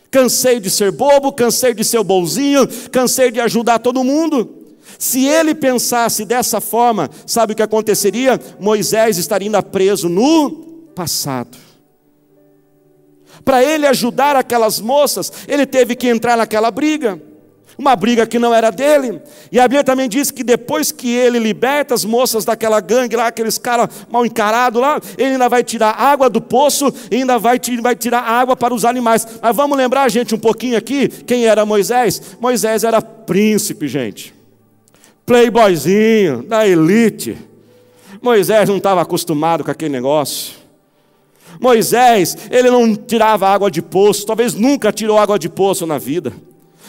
Cansei 0.10 0.60
de 0.60 0.70
ser 0.70 0.92
bobo, 0.92 1.32
cansei 1.32 1.74
de 1.74 1.84
ser 1.84 2.04
bonzinho, 2.04 2.68
cansei 2.90 3.32
de 3.32 3.40
ajudar 3.40 3.80
todo 3.80 4.04
mundo. 4.04 4.56
Se 4.98 5.26
ele 5.26 5.54
pensasse 5.54 6.26
dessa 6.26 6.60
forma, 6.60 7.10
sabe 7.26 7.54
o 7.54 7.56
que 7.56 7.62
aconteceria? 7.62 8.40
Moisés 8.60 9.18
estaria 9.18 9.48
ainda 9.48 9.62
preso 9.62 10.10
no 10.10 10.52
passado. 10.96 11.58
Para 13.46 13.64
ele 13.64 13.86
ajudar 13.86 14.36
aquelas 14.36 14.80
moças, 14.80 15.32
ele 15.48 15.66
teve 15.66 15.96
que 15.96 16.08
entrar 16.08 16.36
naquela 16.36 16.72
briga 16.72 17.22
uma 17.80 17.96
briga 17.96 18.28
que 18.28 18.38
não 18.38 18.54
era 18.54 18.72
dele. 18.72 19.22
E 19.50 19.58
a 19.58 19.64
Bíblia 19.64 19.86
também 19.86 20.10
diz 20.10 20.30
que 20.32 20.44
depois 20.44 20.92
que 20.92 21.10
ele 21.10 21.40
liberta 21.40 21.94
as 21.94 22.04
moças 22.04 22.44
daquela 22.44 22.82
gangue 22.82 23.16
lá, 23.16 23.28
aqueles 23.28 23.58
caras 23.58 23.88
mal 24.12 24.26
encarados 24.26 24.82
lá, 24.82 25.00
ele 25.18 25.32
ainda 25.32 25.48
vai 25.48 25.64
tirar 25.64 25.92
água 25.92 26.30
do 26.30 26.42
poço 26.42 26.94
ainda 27.10 27.40
vai, 27.40 27.58
vai 27.82 27.96
tirar 27.96 28.20
água 28.20 28.54
para 28.58 28.74
os 28.74 28.84
animais. 28.84 29.26
Mas 29.42 29.56
vamos 29.56 29.78
lembrar, 29.78 30.10
gente, 30.10 30.36
um 30.36 30.38
pouquinho 30.38 30.78
aqui, 30.78 31.08
quem 31.08 31.46
era 31.46 31.66
Moisés? 31.66 32.36
Moisés 32.42 32.84
era 32.84 33.02
príncipe, 33.02 33.88
gente. 33.88 34.34
Playboyzinho, 35.26 36.44
da 36.44 36.68
elite. 36.68 37.38
Moisés 38.22 38.68
não 38.68 38.76
estava 38.76 39.02
acostumado 39.02 39.64
com 39.64 39.72
aquele 39.72 39.94
negócio. 39.94 40.56
Moisés, 41.62 42.38
ele 42.52 42.70
não 42.70 42.94
tirava 42.94 43.48
água 43.48 43.72
de 43.72 43.82
poço, 43.82 44.26
talvez 44.26 44.54
nunca 44.54 44.92
tirou 44.92 45.18
água 45.18 45.40
de 45.40 45.48
poço 45.48 45.88
na 45.88 45.98
vida. 45.98 46.34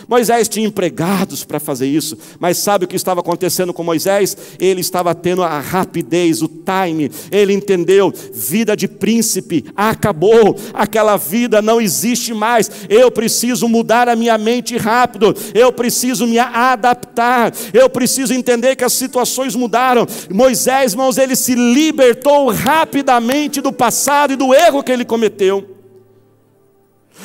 Moisés 0.09 0.49
tinha 0.49 0.67
empregados 0.67 1.45
para 1.45 1.61
fazer 1.61 1.87
isso, 1.87 2.17
mas 2.39 2.59
sabe 2.59 2.85
o 2.85 2.89
que 2.89 2.97
estava 2.97 3.21
acontecendo 3.21 3.73
com 3.73 3.83
Moisés? 3.83 4.37
Ele 4.59 4.81
estava 4.81 5.15
tendo 5.15 5.43
a 5.43 5.61
rapidez, 5.61 6.43
o 6.43 6.49
time, 6.49 7.11
ele 7.31 7.53
entendeu: 7.53 8.13
vida 8.33 8.77
de 8.77 8.89
príncipe 8.89 9.65
acabou, 9.75 10.57
aquela 10.75 11.17
vida 11.17 11.61
não 11.63 11.81
existe 11.81 12.33
mais. 12.35 12.71
Eu 12.89 13.11
preciso 13.11 13.69
mudar 13.69 14.09
a 14.09 14.17
minha 14.17 14.37
mente 14.39 14.77
rápido, 14.77 15.35
eu 15.55 15.73
preciso 15.73 16.27
me 16.27 16.39
adaptar, 16.39 17.53
eu 17.73 17.89
preciso 17.89 18.35
entender 18.35 18.77
que 18.77 18.85
as 18.85 18.93
situações 18.93 19.55
mudaram. 19.55 20.07
Moisés, 20.31 20.93
irmãos, 20.93 21.19
ele 21.19 21.37
se 21.37 21.55
libertou 21.55 22.51
rapidamente 22.51 23.61
do 23.61 23.73
passado 23.73 24.33
e 24.33 24.37
do 24.37 24.55
erro 24.55 24.83
que 24.83 24.93
ele 24.93 25.05
cometeu. 25.05 25.80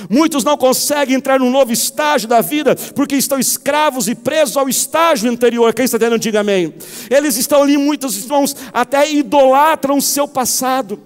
Muitos 0.09 0.43
não 0.43 0.57
conseguem 0.57 1.15
entrar 1.15 1.39
num 1.39 1.49
novo 1.49 1.71
estágio 1.71 2.27
da 2.27 2.41
vida 2.41 2.75
porque 2.93 3.15
estão 3.15 3.39
escravos 3.39 4.07
e 4.07 4.15
presos 4.15 4.57
ao 4.57 4.69
estágio 4.69 5.31
anterior. 5.31 5.73
Quem 5.73 5.85
está 5.85 5.99
tendo, 5.99 6.19
diga 6.19 6.41
amém. 6.41 6.73
Eles 7.09 7.37
estão 7.37 7.63
ali, 7.63 7.77
muitos 7.77 8.17
irmãos, 8.17 8.55
até 8.73 9.11
idolatram 9.11 9.97
o 9.97 10.01
seu 10.01 10.27
passado. 10.27 10.99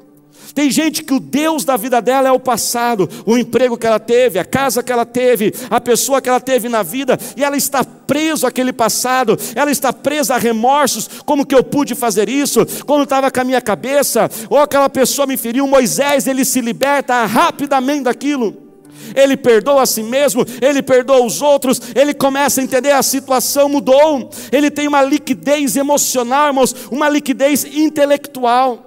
Tem 0.53 0.69
gente 0.71 1.03
que 1.03 1.13
o 1.13 1.19
Deus 1.19 1.63
da 1.63 1.77
vida 1.77 2.01
dela 2.01 2.27
é 2.27 2.31
o 2.31 2.39
passado, 2.39 3.09
o 3.25 3.37
emprego 3.37 3.77
que 3.77 3.85
ela 3.85 3.99
teve, 3.99 4.39
a 4.39 4.45
casa 4.45 4.81
que 4.81 4.91
ela 4.91 5.05
teve, 5.05 5.53
a 5.69 5.79
pessoa 5.79 6.21
que 6.21 6.29
ela 6.29 6.39
teve 6.39 6.67
na 6.67 6.83
vida, 6.83 7.17
e 7.37 7.43
ela 7.43 7.55
está 7.55 7.83
presa 7.83 8.47
àquele 8.47 8.73
passado, 8.73 9.37
ela 9.55 9.71
está 9.71 9.93
presa 9.93 10.35
a 10.35 10.37
remorsos, 10.37 11.07
como 11.25 11.45
que 11.45 11.55
eu 11.55 11.63
pude 11.63 11.95
fazer 11.95 12.27
isso, 12.27 12.65
quando 12.85 13.03
estava 13.03 13.29
com 13.29 13.41
a 13.41 13.43
minha 13.43 13.61
cabeça, 13.61 14.29
ou 14.49 14.57
aquela 14.57 14.89
pessoa 14.89 15.27
me 15.27 15.37
feriu, 15.37 15.67
Moisés, 15.67 16.27
ele 16.27 16.43
se 16.43 16.61
liberta 16.61 17.25
rapidamente 17.25 18.03
daquilo 18.03 18.68
ele 19.15 19.37
perdoa 19.37 19.83
a 19.83 19.85
si 19.85 20.03
mesmo, 20.03 20.45
ele 20.61 20.81
perdoa 20.81 21.25
os 21.25 21.41
outros, 21.41 21.81
ele 21.95 22.13
começa 22.13 22.61
a 22.61 22.63
entender 22.63 22.91
a 22.91 23.03
situação 23.03 23.69
mudou, 23.69 24.29
ele 24.51 24.69
tem 24.69 24.87
uma 24.87 25.01
liquidez 25.01 25.75
emocional, 25.75 26.47
irmãos, 26.47 26.75
uma 26.91 27.09
liquidez 27.09 27.65
intelectual. 27.65 28.85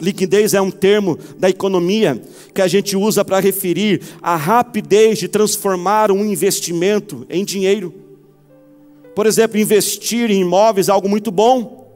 Liquidez 0.00 0.52
é 0.52 0.60
um 0.60 0.70
termo 0.70 1.18
da 1.38 1.48
economia 1.48 2.20
que 2.52 2.60
a 2.60 2.68
gente 2.68 2.96
usa 2.96 3.24
para 3.24 3.40
referir 3.40 4.02
a 4.20 4.36
rapidez 4.36 5.18
de 5.18 5.28
transformar 5.28 6.10
um 6.10 6.24
investimento 6.24 7.26
em 7.30 7.44
dinheiro. 7.44 7.94
Por 9.14 9.24
exemplo, 9.26 9.58
investir 9.58 10.30
em 10.30 10.42
imóveis 10.42 10.88
é 10.88 10.92
algo 10.92 11.08
muito 11.08 11.30
bom, 11.30 11.90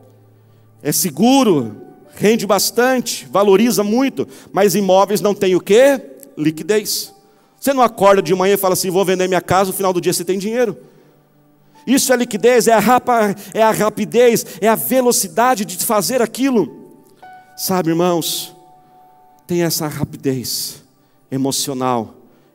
é 0.82 0.90
seguro, 0.90 1.76
rende 2.14 2.47
bastante, 2.47 3.28
valoriza 3.30 3.85
muito, 3.85 4.26
mas 4.50 4.75
imóveis 4.75 5.20
não 5.20 5.35
tem 5.35 5.54
o 5.54 5.61
que? 5.61 6.00
Liquidez. 6.37 7.14
Você 7.61 7.75
não 7.75 7.83
acorda 7.83 8.23
de 8.23 8.35
manhã 8.35 8.55
e 8.55 8.57
fala 8.57 8.73
assim: 8.73 8.90
vou 8.90 9.05
vender 9.05 9.29
minha 9.29 9.43
casa, 9.43 9.71
no 9.71 9.76
final 9.76 9.93
do 9.93 10.00
dia 10.00 10.14
você 10.14 10.25
tem 10.25 10.38
dinheiro. 10.38 10.76
Isso 11.87 12.12
é 12.12 12.17
liquidez, 12.17 12.67
é 12.67 12.73
a, 12.73 12.79
rapa, 12.79 13.35
é 13.52 13.62
a 13.62 13.71
rapidez, 13.71 14.47
é 14.61 14.69
a 14.69 14.75
velocidade 14.75 15.64
de 15.64 15.76
fazer 15.85 16.23
aquilo. 16.23 16.95
Sabe, 17.57 17.90
irmãos, 17.90 18.55
tem 19.47 19.62
essa 19.62 19.87
rapidez 19.87 20.83
emocional, 21.31 22.14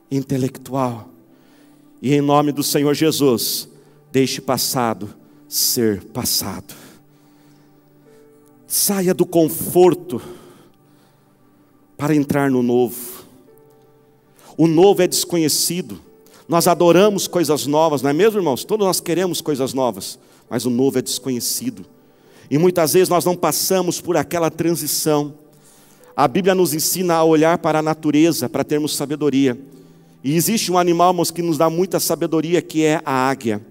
intelectual. 0.10 1.10
E 2.02 2.14
em 2.14 2.22
nome 2.22 2.52
do 2.52 2.64
Senhor 2.64 2.94
Jesus, 2.94 3.68
deixe 4.12 4.42
passado 4.42 5.14
ser 5.48 6.04
passado. 6.06 6.74
Saia 8.68 9.14
do 9.14 9.26
conforto 9.26 10.22
para 11.98 12.16
entrar 12.16 12.50
no 12.50 12.62
novo. 12.62 13.25
O 14.58 14.68
novo 14.68 15.02
é 15.02 15.08
desconhecido. 15.08 16.00
Nós 16.48 16.68
adoramos 16.68 17.28
coisas 17.28 17.66
novas, 17.66 18.02
não 18.02 18.10
é 18.10 18.14
mesmo, 18.14 18.40
irmãos? 18.40 18.64
Todos 18.64 18.86
nós 18.86 19.00
queremos 19.00 19.42
coisas 19.42 19.74
novas, 19.74 20.20
mas 20.50 20.66
o 20.66 20.70
novo 20.70 21.00
é 21.00 21.02
desconhecido. 21.02 21.86
E 22.50 22.58
muitas 22.58 22.94
vezes 22.94 23.10
nós 23.10 23.26
não 23.26 23.36
passamos 23.36 24.00
por 24.00 24.16
aquela 24.16 24.52
transição. 24.52 25.34
A 26.16 26.28
Bíblia 26.28 26.54
nos 26.54 26.74
ensina 26.74 27.16
a 27.16 27.24
olhar 27.24 27.58
para 27.58 27.80
a 27.80 27.82
natureza 27.82 28.48
para 28.48 28.64
termos 28.64 28.96
sabedoria. 28.96 29.60
E 30.24 30.36
existe 30.36 30.72
um 30.72 30.78
animal, 30.78 31.12
irmãos, 31.12 31.32
que 31.32 31.42
nos 31.42 31.58
dá 31.58 31.70
muita 31.70 32.00
sabedoria, 32.00 32.62
que 32.62 32.84
é 32.84 33.02
a 33.04 33.30
águia. 33.30 33.62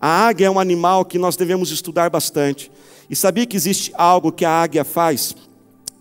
A 0.00 0.26
águia 0.26 0.46
é 0.46 0.50
um 0.50 0.58
animal 0.58 1.04
que 1.04 1.18
nós 1.18 1.36
devemos 1.36 1.70
estudar 1.70 2.10
bastante. 2.10 2.70
E 3.08 3.14
sabia 3.14 3.46
que 3.46 3.56
existe 3.56 3.92
algo 3.94 4.32
que 4.32 4.44
a 4.44 4.50
águia 4.50 4.84
faz? 4.84 5.36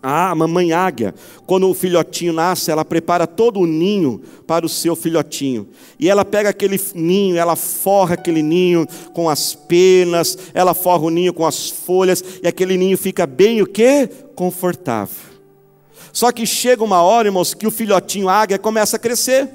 A 0.03 0.33
mamãe 0.33 0.73
águia, 0.73 1.13
quando 1.45 1.69
o 1.69 1.75
filhotinho 1.75 2.33
nasce, 2.33 2.71
ela 2.71 2.83
prepara 2.83 3.27
todo 3.27 3.59
o 3.59 3.67
ninho 3.67 4.19
para 4.47 4.65
o 4.65 4.69
seu 4.69 4.95
filhotinho. 4.95 5.67
E 5.99 6.09
ela 6.09 6.25
pega 6.25 6.49
aquele 6.49 6.81
ninho, 6.95 7.37
ela 7.37 7.55
forra 7.55 8.15
aquele 8.15 8.41
ninho 8.41 8.87
com 9.13 9.29
as 9.29 9.53
penas, 9.53 10.37
ela 10.55 10.73
forra 10.73 11.03
o 11.03 11.09
ninho 11.11 11.33
com 11.33 11.45
as 11.45 11.69
folhas, 11.69 12.23
e 12.41 12.47
aquele 12.47 12.77
ninho 12.77 12.97
fica 12.97 13.27
bem 13.27 13.61
o 13.61 13.67
quê? 13.67 14.09
Confortável. 14.33 15.31
Só 16.11 16.31
que 16.31 16.47
chega 16.47 16.83
uma 16.83 17.03
hora, 17.03 17.27
irmãos, 17.27 17.53
que 17.53 17.67
o 17.67 17.71
filhotinho 17.71 18.27
águia 18.27 18.57
começa 18.57 18.95
a 18.97 18.99
crescer. 18.99 19.49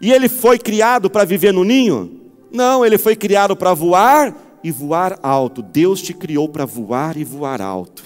E 0.00 0.10
ele 0.10 0.28
foi 0.28 0.58
criado 0.58 1.10
para 1.10 1.24
viver 1.24 1.52
no 1.52 1.64
ninho? 1.64 2.20
Não, 2.50 2.84
ele 2.84 2.96
foi 2.96 3.14
criado 3.14 3.54
para 3.54 3.74
voar 3.74 4.34
e 4.64 4.70
voar 4.70 5.18
alto. 5.22 5.62
Deus 5.62 6.00
te 6.00 6.14
criou 6.14 6.48
para 6.48 6.64
voar 6.64 7.16
e 7.16 7.24
voar 7.24 7.60
alto. 7.60 8.02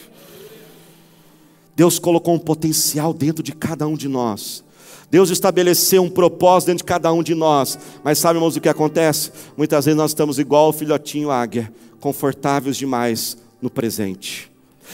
Deus 1.80 1.98
colocou 1.98 2.34
um 2.34 2.38
potencial 2.38 3.14
dentro 3.14 3.42
de 3.42 3.52
cada 3.52 3.86
um 3.86 3.94
de 3.96 4.06
nós. 4.06 4.62
Deus 5.10 5.30
estabeleceu 5.30 6.02
um 6.02 6.10
propósito 6.10 6.66
dentro 6.66 6.84
de 6.84 6.84
cada 6.84 7.10
um 7.10 7.22
de 7.22 7.34
nós. 7.34 7.78
Mas 8.04 8.18
sabe, 8.18 8.36
irmãos, 8.36 8.54
o 8.54 8.60
que 8.60 8.68
acontece? 8.68 9.32
Muitas 9.56 9.86
vezes 9.86 9.96
nós 9.96 10.10
estamos 10.10 10.38
igual 10.38 10.68
o 10.68 10.72
filhotinho 10.74 11.30
águia, 11.30 11.72
confortáveis 11.98 12.76
demais 12.76 13.34
no 13.62 13.70
presente. 13.70 14.50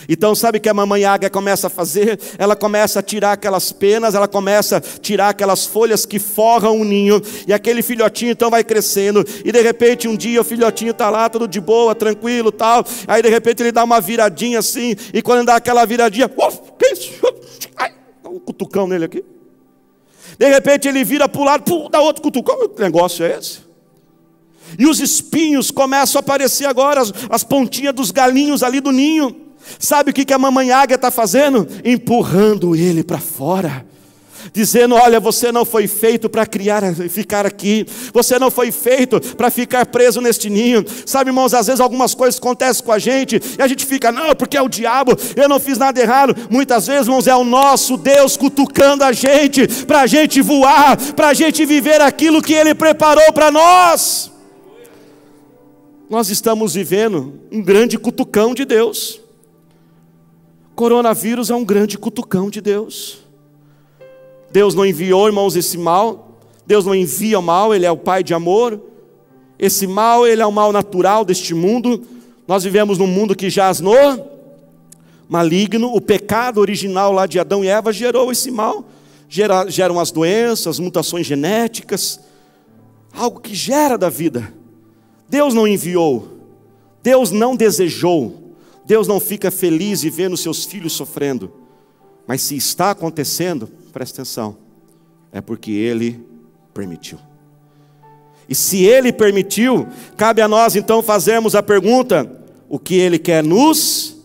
Então, 0.09 0.35
sabe 0.35 0.59
o 0.59 0.61
que 0.61 0.69
a 0.69 0.75
mamãe 0.75 1.05
águia 1.05 1.31
começa 1.31 1.67
a 1.67 1.71
fazer? 1.71 2.19
Ela 2.39 2.55
começa 2.55 3.01
a 3.01 3.03
tirar 3.03 3.33
aquelas 3.33 3.73
penas, 3.73 4.15
ela 4.15 4.29
começa 4.29 4.77
a 4.77 4.81
tirar 4.81 5.31
aquelas 5.31 5.65
folhas 5.65 6.05
que 6.05 6.19
forram 6.19 6.81
o 6.81 6.85
ninho, 6.85 7.21
e 7.47 7.53
aquele 7.53 7.83
filhotinho 7.83 8.33
então 8.33 8.51
vai 8.51 8.63
crescendo, 8.63 9.25
e 9.45 9.51
de 9.51 9.61
repente 9.61 10.09
um 10.09 10.17
dia 10.17 10.41
o 10.41 10.45
filhotinho 10.45 10.91
está 10.91 11.11
lá, 11.11 11.29
tudo 11.29 11.49
de 11.49 11.61
boa, 11.61 11.95
tranquilo 11.95 12.53
tal, 12.53 12.85
aí 13.07 13.23
de 13.23 13.29
repente 13.29 13.63
ele 13.63 13.73
dá 13.73 13.85
uma 13.85 14.01
viradinha 14.01 14.59
assim, 14.59 14.95
e 15.13 15.23
quando 15.23 15.47
dá 15.47 15.57
aquela 15.57 15.85
viradinha, 15.85 16.31
uf, 16.37 16.61
isso? 16.99 17.13
Ai, 17.77 17.95
dá 18.23 18.29
um 18.31 18.39
cutucão 18.39 18.87
nele 18.87 19.05
aqui. 19.05 19.25
De 20.39 20.49
repente 20.49 20.89
ele 20.89 21.05
vira 21.05 21.29
para 21.29 21.41
o 21.41 21.45
lado, 21.45 21.63
pum, 21.65 21.89
dá 21.91 22.01
outro 22.01 22.23
cutucão, 22.23 22.69
que 22.69 22.81
negócio 22.81 23.25
é 23.25 23.39
esse? 23.39 23.61
E 24.79 24.87
os 24.87 25.01
espinhos 25.01 25.71
começam 25.71 26.19
a 26.19 26.21
aparecer 26.21 26.67
agora, 26.67 27.01
as, 27.01 27.13
as 27.31 27.45
pontinhas 27.45 27.95
dos 27.95 28.11
galinhos 28.11 28.63
ali 28.63 28.81
do 28.81 28.91
ninho. 28.91 29.35
Sabe 29.79 30.11
o 30.11 30.15
que 30.15 30.33
a 30.33 30.39
mamãe 30.39 30.71
águia 30.71 30.97
está 30.97 31.11
fazendo? 31.11 31.67
Empurrando 31.85 32.75
ele 32.75 33.03
para 33.03 33.19
fora. 33.19 33.87
Dizendo: 34.53 34.95
Olha, 34.95 35.21
você 35.21 35.51
não 35.53 35.65
foi 35.65 35.87
feito 35.87 36.29
para 36.29 36.47
criar, 36.47 36.83
ficar 37.09 37.47
aqui, 37.47 37.87
você 38.13 38.39
não 38.39 38.51
foi 38.51 38.71
feito 38.71 39.21
para 39.37 39.51
ficar 39.51 39.87
preso 39.87 40.21
neste 40.21 40.49
ninho. 40.49 40.85
Sabe, 41.05 41.31
irmãos, 41.31 41.55
às 41.55 41.67
vezes 41.67 41.81
algumas 41.81 42.15
coisas 42.15 42.39
acontecem 42.39 42.85
com 42.85 42.93
a 42.93 42.99
gente 42.99 43.41
e 43.59 43.63
a 43.63 43.67
gente 43.67 43.85
fica, 43.85 44.11
não, 44.13 44.35
porque 44.35 44.57
é 44.57 44.63
o 44.63 44.69
diabo, 44.69 45.13
eu 45.35 45.49
não 45.49 45.61
fiz 45.61 45.79
nada 45.79 46.01
errado. 46.01 46.35
Muitas 46.51 46.87
vezes, 46.87 47.07
irmãos, 47.07 47.27
é 47.27 47.35
o 47.35 47.45
nosso 47.45 47.97
Deus 47.97 48.37
cutucando 48.37 49.05
a 49.05 49.13
gente, 49.13 49.67
para 49.85 50.03
a 50.03 50.07
gente 50.07 50.41
voar, 50.41 50.97
para 51.15 51.29
a 51.29 51.35
gente 51.35 51.65
viver 51.65 52.01
aquilo 52.01 52.43
que 52.43 52.55
Ele 52.55 52.75
preparou 52.75 53.33
para 53.33 53.51
nós. 53.51 54.31
Nós 56.09 56.29
estamos 56.31 56.75
vivendo 56.75 57.41
um 57.51 57.61
grande 57.63 57.99
cutucão 57.99 58.55
de 58.55 58.65
Deus. 58.65 59.21
Coronavírus 60.75 61.51
é 61.51 61.55
um 61.55 61.65
grande 61.65 61.99
cutucão 61.99 62.49
de 62.49 62.61
Deus. 62.61 63.26
Deus 64.51 64.75
não 64.75 64.87
enviou, 64.87 65.27
irmãos, 65.27 65.57
esse 65.57 65.77
mal. 65.77 66.41
Deus 66.67 66.85
não 66.85 66.95
envia 66.95 67.39
o 67.39 67.43
mal, 67.43 67.75
Ele 67.75 67.87
é 67.87 67.91
o 67.91 67.97
Pai 67.97 68.23
de 68.23 68.35
amor. 68.35 68.81
Esse 69.59 69.87
mal, 69.87 70.27
ele 70.27 70.43
é 70.43 70.47
o 70.47 70.53
mal 70.53 70.73
natural 70.73 71.25
deste 71.25 71.55
mundo. 71.55 72.05
Nós 72.47 72.65
vivemos 72.65 72.99
num 72.99 73.07
mundo 73.07 73.35
que 73.35 73.49
jaz 73.49 73.81
no 73.81 73.93
maligno. 75.29 75.95
O 75.95 76.01
pecado 76.01 76.61
original 76.61 77.13
lá 77.13 77.27
de 77.27 77.39
Adão 77.39 77.65
e 77.65 77.69
Eva 77.69 77.93
gerou 77.93 78.31
esse 78.31 78.51
mal. 78.51 78.85
gera, 79.29 79.69
geram 79.69 79.99
as 79.99 80.11
doenças, 80.11 80.79
mutações 80.79 81.27
genéticas, 81.27 82.21
algo 83.13 83.41
que 83.41 83.55
gera 83.55 83.97
da 83.97 84.11
vida. 84.11 84.53
Deus 85.29 85.55
não 85.55 85.67
enviou, 85.67 86.29
Deus 87.03 87.33
não 87.33 87.57
desejou, 87.57 88.55
Deus 88.85 89.09
não 89.09 89.19
fica 89.19 89.51
feliz 89.51 90.03
de 90.03 90.11
ver 90.11 90.37
seus 90.37 90.65
filhos 90.65 90.93
sofrendo. 90.93 91.51
Mas 92.27 92.43
se 92.43 92.57
está 92.57 92.91
acontecendo, 92.91 93.69
presta 93.97 94.21
atenção, 94.21 94.59
é 95.33 95.41
porque 95.41 95.71
Ele 95.71 96.23
permitiu. 96.75 97.19
E 98.47 98.55
se 98.55 98.85
Ele 98.85 99.11
permitiu, 99.11 99.89
cabe 100.19 100.43
a 100.43 100.47
nós 100.47 100.77
então 100.77 101.03
fazermos 101.03 101.55
a 101.55 101.63
pergunta: 101.63 102.31
o 102.69 102.79
que 102.79 102.95
Ele 102.95 103.19
quer 103.19 103.43
nos 103.43 104.19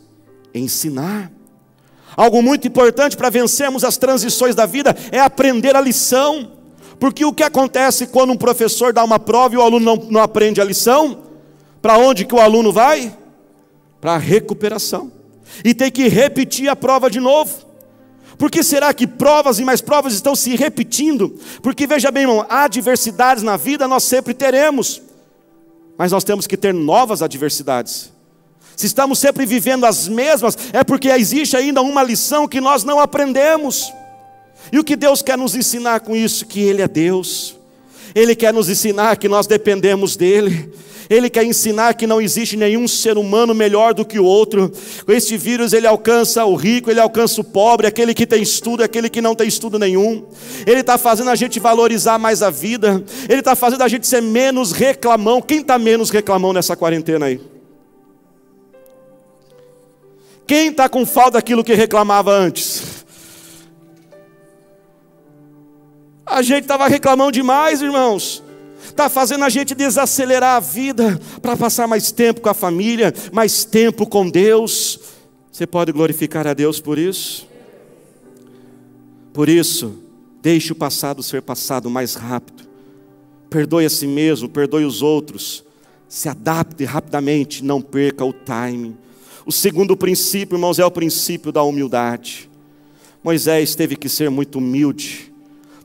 ensinar? 0.53 1.31
Algo 2.17 2.41
muito 2.41 2.67
importante 2.67 3.15
para 3.15 3.29
vencermos 3.29 3.85
as 3.85 3.95
transições 3.95 4.53
da 4.55 4.65
vida 4.65 4.93
é 5.09 5.21
aprender 5.21 5.73
a 5.73 5.79
lição. 5.79 6.51
Porque 6.99 7.23
o 7.23 7.31
que 7.31 7.41
acontece 7.41 8.07
quando 8.07 8.33
um 8.33 8.37
professor 8.37 8.91
dá 8.91 9.05
uma 9.05 9.19
prova 9.19 9.55
e 9.55 9.57
o 9.57 9.61
aluno 9.61 9.85
não, 9.85 9.95
não 10.11 10.21
aprende 10.21 10.59
a 10.59 10.65
lição? 10.65 11.19
Para 11.81 11.97
onde 11.97 12.25
que 12.25 12.35
o 12.35 12.41
aluno 12.41 12.73
vai? 12.73 13.17
Para 14.01 14.15
a 14.15 14.17
recuperação. 14.17 15.09
E 15.63 15.73
tem 15.73 15.89
que 15.89 16.09
repetir 16.09 16.67
a 16.67 16.75
prova 16.75 17.09
de 17.09 17.21
novo. 17.21 17.70
Por 18.41 18.49
que 18.49 18.63
será 18.63 18.91
que 18.91 19.05
provas 19.05 19.59
e 19.59 19.63
mais 19.63 19.81
provas 19.81 20.15
estão 20.15 20.35
se 20.35 20.55
repetindo? 20.55 21.39
Porque 21.61 21.85
veja 21.85 22.09
bem, 22.09 22.23
irmão, 22.23 22.43
adversidades 22.49 23.43
na 23.43 23.55
vida 23.55 23.87
nós 23.87 24.03
sempre 24.03 24.33
teremos. 24.33 24.99
Mas 25.95 26.11
nós 26.11 26.23
temos 26.23 26.47
que 26.47 26.57
ter 26.57 26.73
novas 26.73 27.21
adversidades. 27.21 28.11
Se 28.75 28.87
estamos 28.87 29.19
sempre 29.19 29.45
vivendo 29.45 29.85
as 29.85 30.07
mesmas, 30.07 30.57
é 30.73 30.83
porque 30.83 31.09
existe 31.09 31.55
ainda 31.55 31.83
uma 31.83 32.01
lição 32.01 32.47
que 32.47 32.59
nós 32.59 32.83
não 32.83 32.99
aprendemos. 32.99 33.93
E 34.71 34.79
o 34.79 34.83
que 34.83 34.95
Deus 34.95 35.21
quer 35.21 35.37
nos 35.37 35.53
ensinar 35.53 35.99
com 35.99 36.15
isso? 36.15 36.47
Que 36.47 36.61
Ele 36.61 36.81
é 36.81 36.87
Deus. 36.87 37.55
Ele 38.15 38.35
quer 38.35 38.51
nos 38.51 38.69
ensinar 38.69 39.17
que 39.17 39.29
nós 39.29 39.45
dependemos 39.45 40.15
dEle. 40.15 40.73
Ele 41.11 41.29
quer 41.29 41.43
ensinar 41.43 41.93
que 41.95 42.07
não 42.07 42.21
existe 42.21 42.55
nenhum 42.55 42.87
ser 42.87 43.17
humano 43.17 43.53
melhor 43.53 43.93
do 43.93 44.05
que 44.05 44.17
o 44.17 44.23
outro. 44.23 44.71
Com 45.05 45.11
este 45.11 45.35
vírus, 45.35 45.73
ele 45.73 45.85
alcança 45.85 46.45
o 46.45 46.55
rico, 46.55 46.89
ele 46.89 47.01
alcança 47.01 47.41
o 47.41 47.43
pobre, 47.43 47.85
aquele 47.85 48.13
que 48.13 48.25
tem 48.25 48.41
estudo, 48.41 48.81
aquele 48.81 49.09
que 49.09 49.19
não 49.19 49.35
tem 49.35 49.45
estudo 49.45 49.77
nenhum. 49.77 50.25
Ele 50.65 50.79
está 50.79 50.97
fazendo 50.97 51.29
a 51.29 51.35
gente 51.35 51.59
valorizar 51.59 52.17
mais 52.17 52.41
a 52.41 52.49
vida. 52.49 53.03
Ele 53.27 53.39
está 53.39 53.57
fazendo 53.57 53.81
a 53.81 53.89
gente 53.89 54.07
ser 54.07 54.21
menos 54.21 54.71
reclamão. 54.71 55.41
Quem 55.41 55.59
está 55.59 55.77
menos 55.77 56.09
reclamão 56.09 56.53
nessa 56.53 56.77
quarentena 56.77 57.25
aí? 57.25 57.41
Quem 60.47 60.69
está 60.69 60.87
com 60.87 61.05
falta 61.05 61.31
daquilo 61.31 61.61
que 61.61 61.73
reclamava 61.73 62.31
antes? 62.31 63.03
A 66.25 66.41
gente 66.41 66.61
estava 66.61 66.87
reclamando 66.87 67.33
demais, 67.33 67.81
irmãos. 67.81 68.41
Está 68.85 69.09
fazendo 69.09 69.43
a 69.43 69.49
gente 69.49 69.73
desacelerar 69.73 70.57
a 70.57 70.59
vida 70.59 71.19
para 71.41 71.55
passar 71.55 71.87
mais 71.87 72.11
tempo 72.11 72.41
com 72.41 72.49
a 72.49 72.53
família, 72.53 73.13
mais 73.31 73.63
tempo 73.63 74.05
com 74.05 74.29
Deus. 74.29 74.99
Você 75.51 75.67
pode 75.67 75.91
glorificar 75.91 76.47
a 76.47 76.53
Deus 76.53 76.79
por 76.79 76.97
isso? 76.97 77.47
Por 79.33 79.47
isso, 79.47 79.95
deixe 80.41 80.71
o 80.71 80.75
passado 80.75 81.23
ser 81.23 81.41
passado 81.41 81.89
mais 81.89 82.15
rápido. 82.15 82.63
Perdoe 83.49 83.85
a 83.85 83.89
si 83.89 84.07
mesmo, 84.07 84.49
perdoe 84.49 84.85
os 84.85 85.01
outros. 85.01 85.63
Se 86.07 86.27
adapte 86.27 86.83
rapidamente, 86.83 87.63
não 87.63 87.81
perca 87.81 88.25
o 88.25 88.33
timing. 88.33 88.97
O 89.45 89.51
segundo 89.51 89.95
princípio, 89.95 90.55
irmãos, 90.55 90.79
é 90.79 90.85
o 90.85 90.91
princípio 90.91 91.51
da 91.51 91.63
humildade. 91.63 92.49
Moisés 93.23 93.75
teve 93.75 93.95
que 93.95 94.09
ser 94.09 94.29
muito 94.29 94.57
humilde 94.57 95.30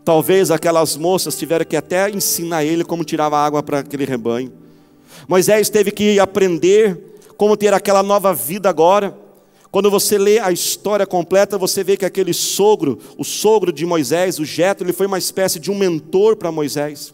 Talvez 0.06 0.52
aquelas 0.52 0.96
moças 0.96 1.36
tiveram 1.36 1.64
que 1.64 1.76
até 1.76 2.08
ensinar 2.08 2.62
ele 2.62 2.84
como 2.84 3.02
tirava 3.02 3.36
água 3.36 3.60
para 3.60 3.80
aquele 3.80 4.04
rebanho. 4.04 4.52
Moisés 5.26 5.68
teve 5.68 5.90
que 5.90 6.20
aprender 6.20 7.18
como 7.36 7.56
ter 7.56 7.74
aquela 7.74 8.04
nova 8.04 8.32
vida 8.32 8.68
agora. 8.68 9.18
Quando 9.68 9.90
você 9.90 10.16
lê 10.16 10.38
a 10.38 10.52
história 10.52 11.04
completa, 11.04 11.58
você 11.58 11.82
vê 11.82 11.96
que 11.96 12.04
aquele 12.04 12.32
sogro, 12.32 13.00
o 13.18 13.24
sogro 13.24 13.72
de 13.72 13.84
Moisés, 13.84 14.38
o 14.38 14.44
Jetro, 14.44 14.86
ele 14.86 14.92
foi 14.92 15.08
uma 15.08 15.18
espécie 15.18 15.58
de 15.58 15.72
um 15.72 15.74
mentor 15.76 16.36
para 16.36 16.52
Moisés. 16.52 17.12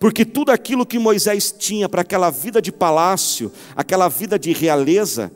Porque 0.00 0.24
tudo 0.24 0.50
aquilo 0.50 0.84
que 0.84 0.98
Moisés 0.98 1.54
tinha 1.56 1.88
para 1.88 2.00
aquela 2.00 2.30
vida 2.30 2.60
de 2.60 2.72
palácio, 2.72 3.52
aquela 3.76 4.08
vida 4.08 4.36
de 4.36 4.52
realeza, 4.52 5.30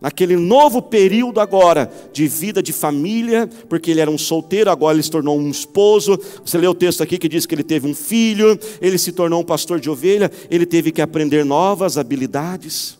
naquele 0.00 0.36
novo 0.36 0.80
período 0.80 1.40
agora 1.40 1.90
de 2.12 2.26
vida 2.26 2.62
de 2.62 2.72
família, 2.72 3.48
porque 3.68 3.90
ele 3.90 4.00
era 4.00 4.10
um 4.10 4.16
solteiro, 4.16 4.70
agora 4.70 4.96
ele 4.96 5.02
se 5.02 5.10
tornou 5.10 5.38
um 5.38 5.50
esposo. 5.50 6.18
Você 6.44 6.56
lê 6.56 6.66
o 6.66 6.74
texto 6.74 7.02
aqui 7.02 7.18
que 7.18 7.28
diz 7.28 7.44
que 7.44 7.54
ele 7.54 7.62
teve 7.62 7.86
um 7.86 7.94
filho, 7.94 8.58
ele 8.80 8.96
se 8.96 9.12
tornou 9.12 9.40
um 9.40 9.44
pastor 9.44 9.78
de 9.78 9.90
ovelha, 9.90 10.30
ele 10.50 10.64
teve 10.64 10.90
que 10.90 11.02
aprender 11.02 11.44
novas 11.44 11.98
habilidades. 11.98 12.98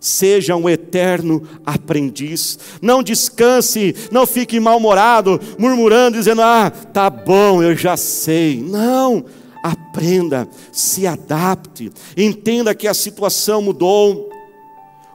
Seja 0.00 0.56
um 0.56 0.68
eterno 0.68 1.46
aprendiz. 1.64 2.58
Não 2.80 3.04
descanse, 3.04 3.94
não 4.10 4.26
fique 4.26 4.58
mal-humorado, 4.58 5.40
murmurando, 5.56 6.18
dizendo: 6.18 6.42
Ah, 6.42 6.70
tá 6.70 7.08
bom, 7.08 7.62
eu 7.62 7.76
já 7.76 7.96
sei. 7.96 8.60
Não, 8.60 9.24
aprenda, 9.62 10.48
se 10.72 11.06
adapte, 11.06 11.92
entenda 12.16 12.74
que 12.74 12.88
a 12.88 12.94
situação 12.94 13.62
mudou 13.62 14.31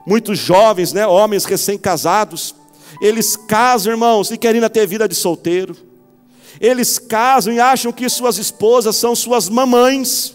muitos 0.08 0.38
jovens, 0.38 0.94
né, 0.94 1.06
homens 1.06 1.44
recém-casados, 1.44 2.54
eles 3.00 3.36
casam, 3.36 3.92
irmãos, 3.92 4.30
e 4.30 4.38
querem 4.38 4.66
ter 4.70 4.86
vida 4.86 5.06
de 5.06 5.14
solteiro. 5.14 5.76
Eles 6.58 6.98
casam 6.98 7.52
e 7.52 7.60
acham 7.60 7.92
que 7.92 8.08
suas 8.08 8.38
esposas 8.38 8.96
são 8.96 9.14
suas 9.14 9.50
mamães. 9.50 10.34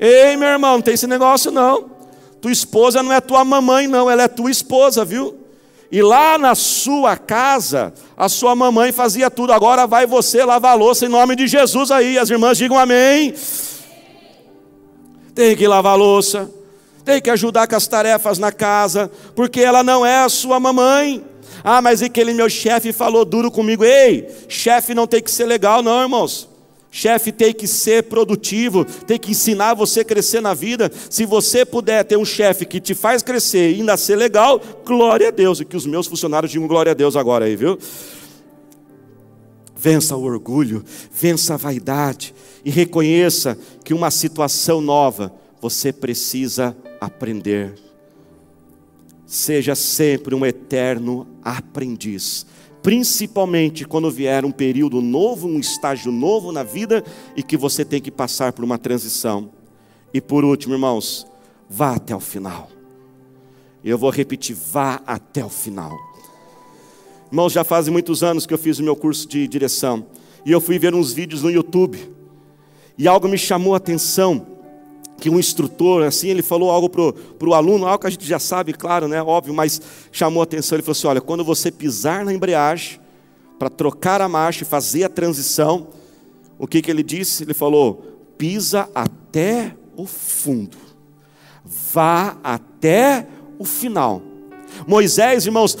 Ei, 0.00 0.34
meu 0.36 0.48
irmão, 0.48 0.76
não 0.76 0.82
tem 0.82 0.94
esse 0.94 1.06
negócio 1.06 1.52
não. 1.52 1.90
Tua 2.40 2.50
esposa 2.50 3.02
não 3.02 3.12
é 3.12 3.20
tua 3.20 3.44
mamãe, 3.44 3.86
não, 3.86 4.10
ela 4.10 4.22
é 4.22 4.28
tua 4.28 4.50
esposa, 4.50 5.04
viu? 5.04 5.36
E 5.92 6.00
lá 6.00 6.38
na 6.38 6.54
sua 6.54 7.18
casa, 7.18 7.92
a 8.16 8.28
sua 8.30 8.56
mamãe 8.56 8.90
fazia 8.92 9.30
tudo. 9.30 9.52
Agora 9.52 9.86
vai 9.86 10.06
você 10.06 10.42
lavar 10.42 10.72
a 10.72 10.74
louça 10.74 11.04
em 11.04 11.10
nome 11.10 11.36
de 11.36 11.46
Jesus 11.46 11.90
aí. 11.90 12.18
As 12.18 12.30
irmãs 12.30 12.56
digam 12.56 12.78
amém. 12.78 13.34
Tem 15.34 15.54
que 15.54 15.68
lavar 15.68 15.92
a 15.92 15.96
louça 15.96 16.50
tem 17.04 17.20
que 17.20 17.30
ajudar 17.30 17.66
com 17.66 17.76
as 17.76 17.86
tarefas 17.86 18.38
na 18.38 18.52
casa, 18.52 19.10
porque 19.34 19.60
ela 19.60 19.82
não 19.82 20.04
é 20.04 20.18
a 20.18 20.28
sua 20.28 20.60
mamãe. 20.60 21.24
Ah, 21.64 21.82
mas 21.82 22.02
aquele 22.02 22.34
meu 22.34 22.48
chefe 22.48 22.92
falou 22.92 23.24
duro 23.24 23.50
comigo. 23.50 23.84
Ei, 23.84 24.28
chefe 24.48 24.94
não 24.94 25.06
tem 25.06 25.22
que 25.22 25.30
ser 25.30 25.46
legal, 25.46 25.82
não, 25.82 26.02
irmãos. 26.02 26.48
Chefe 26.94 27.32
tem 27.32 27.54
que 27.54 27.66
ser 27.66 28.02
produtivo, 28.02 28.84
tem 28.84 29.18
que 29.18 29.30
ensinar 29.30 29.72
você 29.72 30.00
a 30.00 30.04
crescer 30.04 30.42
na 30.42 30.52
vida. 30.52 30.92
Se 31.08 31.24
você 31.24 31.64
puder 31.64 32.04
ter 32.04 32.18
um 32.18 32.24
chefe 32.24 32.66
que 32.66 32.80
te 32.80 32.94
faz 32.94 33.22
crescer 33.22 33.70
e 33.70 33.80
ainda 33.80 33.96
ser 33.96 34.16
legal, 34.16 34.60
glória 34.84 35.28
a 35.28 35.30
Deus. 35.30 35.60
E 35.60 35.64
que 35.64 35.76
os 35.76 35.86
meus 35.86 36.06
funcionários 36.06 36.52
digam 36.52 36.68
glória 36.68 36.92
a 36.92 36.94
Deus 36.94 37.16
agora 37.16 37.46
aí, 37.46 37.56
viu? 37.56 37.78
Vença 39.74 40.16
o 40.16 40.22
orgulho, 40.22 40.84
vença 41.10 41.54
a 41.54 41.56
vaidade 41.56 42.34
e 42.62 42.70
reconheça 42.70 43.56
que 43.82 43.94
uma 43.94 44.10
situação 44.10 44.80
nova 44.82 45.32
você 45.62 45.92
precisa 45.92 46.76
aprender. 47.04 47.74
Seja 49.26 49.74
sempre 49.74 50.34
um 50.36 50.46
eterno 50.46 51.26
aprendiz, 51.42 52.46
principalmente 52.80 53.84
quando 53.84 54.10
vier 54.10 54.44
um 54.44 54.52
período 54.52 55.00
novo, 55.00 55.48
um 55.48 55.58
estágio 55.58 56.12
novo 56.12 56.52
na 56.52 56.62
vida 56.62 57.02
e 57.34 57.42
que 57.42 57.56
você 57.56 57.84
tem 57.84 58.00
que 58.00 58.10
passar 58.10 58.52
por 58.52 58.64
uma 58.64 58.78
transição. 58.78 59.50
E 60.14 60.20
por 60.20 60.44
último, 60.44 60.74
irmãos, 60.74 61.26
vá 61.68 61.96
até 61.96 62.14
o 62.14 62.20
final. 62.20 62.70
Eu 63.82 63.98
vou 63.98 64.10
repetir, 64.10 64.54
vá 64.54 65.02
até 65.04 65.44
o 65.44 65.48
final. 65.48 65.98
Irmãos, 67.32 67.52
já 67.52 67.64
fazem 67.64 67.92
muitos 67.92 68.22
anos 68.22 68.46
que 68.46 68.54
eu 68.54 68.58
fiz 68.58 68.78
o 68.78 68.84
meu 68.84 68.94
curso 68.94 69.26
de 69.26 69.48
direção 69.48 70.06
e 70.44 70.52
eu 70.52 70.60
fui 70.60 70.78
ver 70.78 70.94
uns 70.94 71.12
vídeos 71.12 71.42
no 71.42 71.50
YouTube 71.50 71.98
e 72.96 73.08
algo 73.08 73.26
me 73.26 73.38
chamou 73.38 73.74
a 73.74 73.78
atenção 73.78 74.51
que 75.22 75.30
um 75.30 75.38
instrutor, 75.38 76.02
assim, 76.02 76.30
ele 76.30 76.42
falou 76.42 76.68
algo 76.68 76.88
para 76.90 77.48
o 77.48 77.54
aluno, 77.54 77.86
algo 77.86 78.00
que 78.00 78.08
a 78.08 78.10
gente 78.10 78.26
já 78.26 78.40
sabe, 78.40 78.72
claro, 78.72 79.06
né, 79.06 79.22
óbvio, 79.22 79.54
mas 79.54 79.80
chamou 80.10 80.40
a 80.40 80.42
atenção. 80.42 80.74
Ele 80.74 80.82
falou 80.82 80.96
assim: 80.98 81.06
olha, 81.06 81.20
quando 81.20 81.44
você 81.44 81.70
pisar 81.70 82.24
na 82.24 82.34
embreagem, 82.34 82.98
para 83.56 83.70
trocar 83.70 84.20
a 84.20 84.28
marcha 84.28 84.64
e 84.64 84.66
fazer 84.66 85.04
a 85.04 85.08
transição, 85.08 85.86
o 86.58 86.66
que, 86.66 86.82
que 86.82 86.90
ele 86.90 87.04
disse? 87.04 87.44
Ele 87.44 87.54
falou: 87.54 88.02
pisa 88.36 88.88
até 88.92 89.76
o 89.96 90.06
fundo, 90.06 90.76
vá 91.64 92.36
até 92.42 93.28
o 93.60 93.64
final. 93.64 94.31
Moisés, 94.86 95.46
irmãos, 95.46 95.76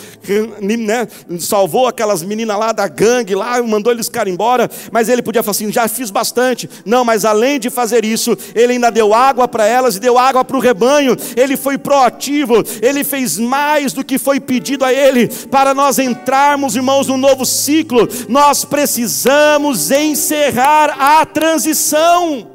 né, 0.78 1.08
salvou 1.38 1.86
aquelas 1.86 2.22
meninas 2.22 2.58
lá 2.58 2.72
da 2.72 2.86
gangue, 2.88 3.34
lá, 3.34 3.62
mandou 3.62 3.92
eles 3.92 4.06
ficar 4.06 4.28
embora, 4.28 4.70
mas 4.90 5.08
ele 5.08 5.22
podia 5.22 5.42
falar 5.42 5.52
assim: 5.52 5.72
já 5.72 5.88
fiz 5.88 6.10
bastante. 6.10 6.68
Não, 6.84 7.04
mas 7.04 7.24
além 7.24 7.58
de 7.58 7.70
fazer 7.70 8.04
isso, 8.04 8.36
ele 8.54 8.74
ainda 8.74 8.90
deu 8.90 9.14
água 9.14 9.48
para 9.48 9.66
elas 9.66 9.96
e 9.96 10.00
deu 10.00 10.18
água 10.18 10.44
para 10.44 10.56
o 10.56 10.60
rebanho. 10.60 11.16
Ele 11.36 11.56
foi 11.56 11.78
proativo, 11.78 12.62
ele 12.80 13.04
fez 13.04 13.38
mais 13.38 13.92
do 13.92 14.04
que 14.04 14.18
foi 14.18 14.40
pedido 14.40 14.84
a 14.84 14.92
ele. 14.92 15.28
Para 15.50 15.74
nós 15.74 15.98
entrarmos, 15.98 16.76
irmãos, 16.76 17.06
num 17.06 17.16
novo 17.16 17.44
ciclo, 17.44 18.08
nós 18.28 18.64
precisamos 18.64 19.90
encerrar 19.90 20.96
a 20.98 21.24
transição. 21.24 22.51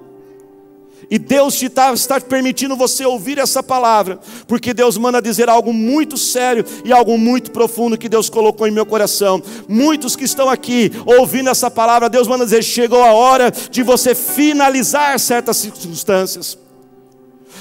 E 1.09 1.17
Deus 1.17 1.55
te 1.55 1.67
está, 1.67 1.93
está 1.93 2.19
permitindo 2.19 2.75
você 2.75 3.05
ouvir 3.05 3.37
essa 3.37 3.63
palavra, 3.63 4.19
porque 4.45 4.73
Deus 4.73 4.97
manda 4.97 5.21
dizer 5.21 5.49
algo 5.49 5.71
muito 5.71 6.17
sério 6.17 6.65
e 6.83 6.91
algo 6.91 7.17
muito 7.17 7.51
profundo 7.51 7.97
que 7.97 8.09
Deus 8.09 8.29
colocou 8.29 8.67
em 8.67 8.71
meu 8.71 8.85
coração. 8.85 9.41
Muitos 9.69 10.17
que 10.17 10.25
estão 10.25 10.49
aqui 10.49 10.91
ouvindo 11.05 11.49
essa 11.49 11.71
palavra, 11.71 12.09
Deus 12.09 12.27
manda 12.27 12.43
dizer: 12.43 12.61
chegou 12.61 13.01
a 13.01 13.13
hora 13.13 13.49
de 13.51 13.83
você 13.83 14.13
finalizar 14.13 15.17
certas 15.17 15.55
circunstâncias, 15.57 16.57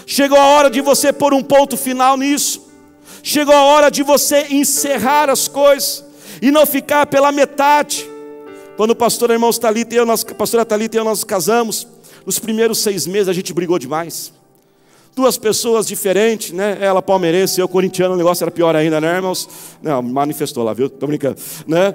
chegou 0.04 0.38
a 0.38 0.46
hora 0.46 0.68
de 0.68 0.80
você 0.80 1.12
pôr 1.12 1.32
um 1.32 1.42
ponto 1.42 1.76
final 1.76 2.16
nisso, 2.16 2.66
chegou 3.22 3.54
a 3.54 3.62
hora 3.62 3.90
de 3.90 4.02
você 4.02 4.48
encerrar 4.50 5.30
as 5.30 5.46
coisas 5.46 6.04
e 6.42 6.50
não 6.50 6.66
ficar 6.66 7.06
pela 7.06 7.30
metade. 7.30 8.10
Quando 8.76 8.90
o 8.90 8.96
pastor 8.96 9.30
irmão 9.30 9.52
Talita 9.52 9.94
e 9.94 9.98
eu, 9.98 10.04
nós, 10.04 10.24
pastora 10.24 10.64
Talita 10.64 10.96
e 10.96 10.98
eu 10.98 11.04
nós 11.04 11.22
casamos, 11.22 11.86
nos 12.26 12.40
primeiros 12.40 12.78
seis 12.78 13.06
meses 13.06 13.28
a 13.28 13.32
gente 13.32 13.54
brigou 13.54 13.78
demais. 13.78 14.32
Duas 15.14 15.38
pessoas 15.38 15.86
diferentes, 15.86 16.52
né? 16.52 16.76
Ela 16.78 17.00
palmeirense, 17.00 17.58
eu 17.58 17.66
corintiano, 17.66 18.12
o 18.12 18.16
negócio 18.18 18.44
era 18.44 18.50
pior 18.50 18.76
ainda, 18.76 19.00
né, 19.00 19.14
irmãos? 19.14 19.48
Não, 19.80 20.02
manifestou 20.02 20.62
lá, 20.62 20.74
viu? 20.74 20.90
Tô 20.90 21.06
brincando, 21.06 21.40
né? 21.66 21.94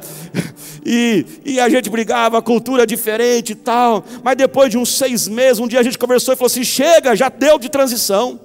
E, 0.84 1.24
e 1.46 1.60
a 1.60 1.70
gente 1.70 1.88
brigava, 1.88 2.42
cultura 2.42 2.88
diferente 2.88 3.52
e 3.52 3.56
tal. 3.56 4.04
Mas 4.24 4.36
depois 4.36 4.72
de 4.72 4.78
uns 4.80 4.90
seis 4.90 5.28
meses, 5.28 5.60
um 5.60 5.68
dia 5.68 5.80
a 5.80 5.84
gente 5.84 6.00
conversou 6.00 6.34
e 6.34 6.38
falou 6.38 6.48
assim: 6.48 6.64
chega, 6.64 7.16
já 7.16 7.30
deu 7.30 7.60
de 7.60 7.70
transição. 7.70 8.40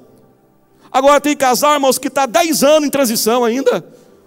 Agora 0.93 1.23
tem 1.23 1.35
casal, 1.35 1.73
irmãos, 1.73 1.97
que 1.97 2.09
está 2.09 2.27
dez 2.27 2.63
anos 2.63 2.87
em 2.87 2.91
transição 2.91 3.45
ainda. 3.45 3.83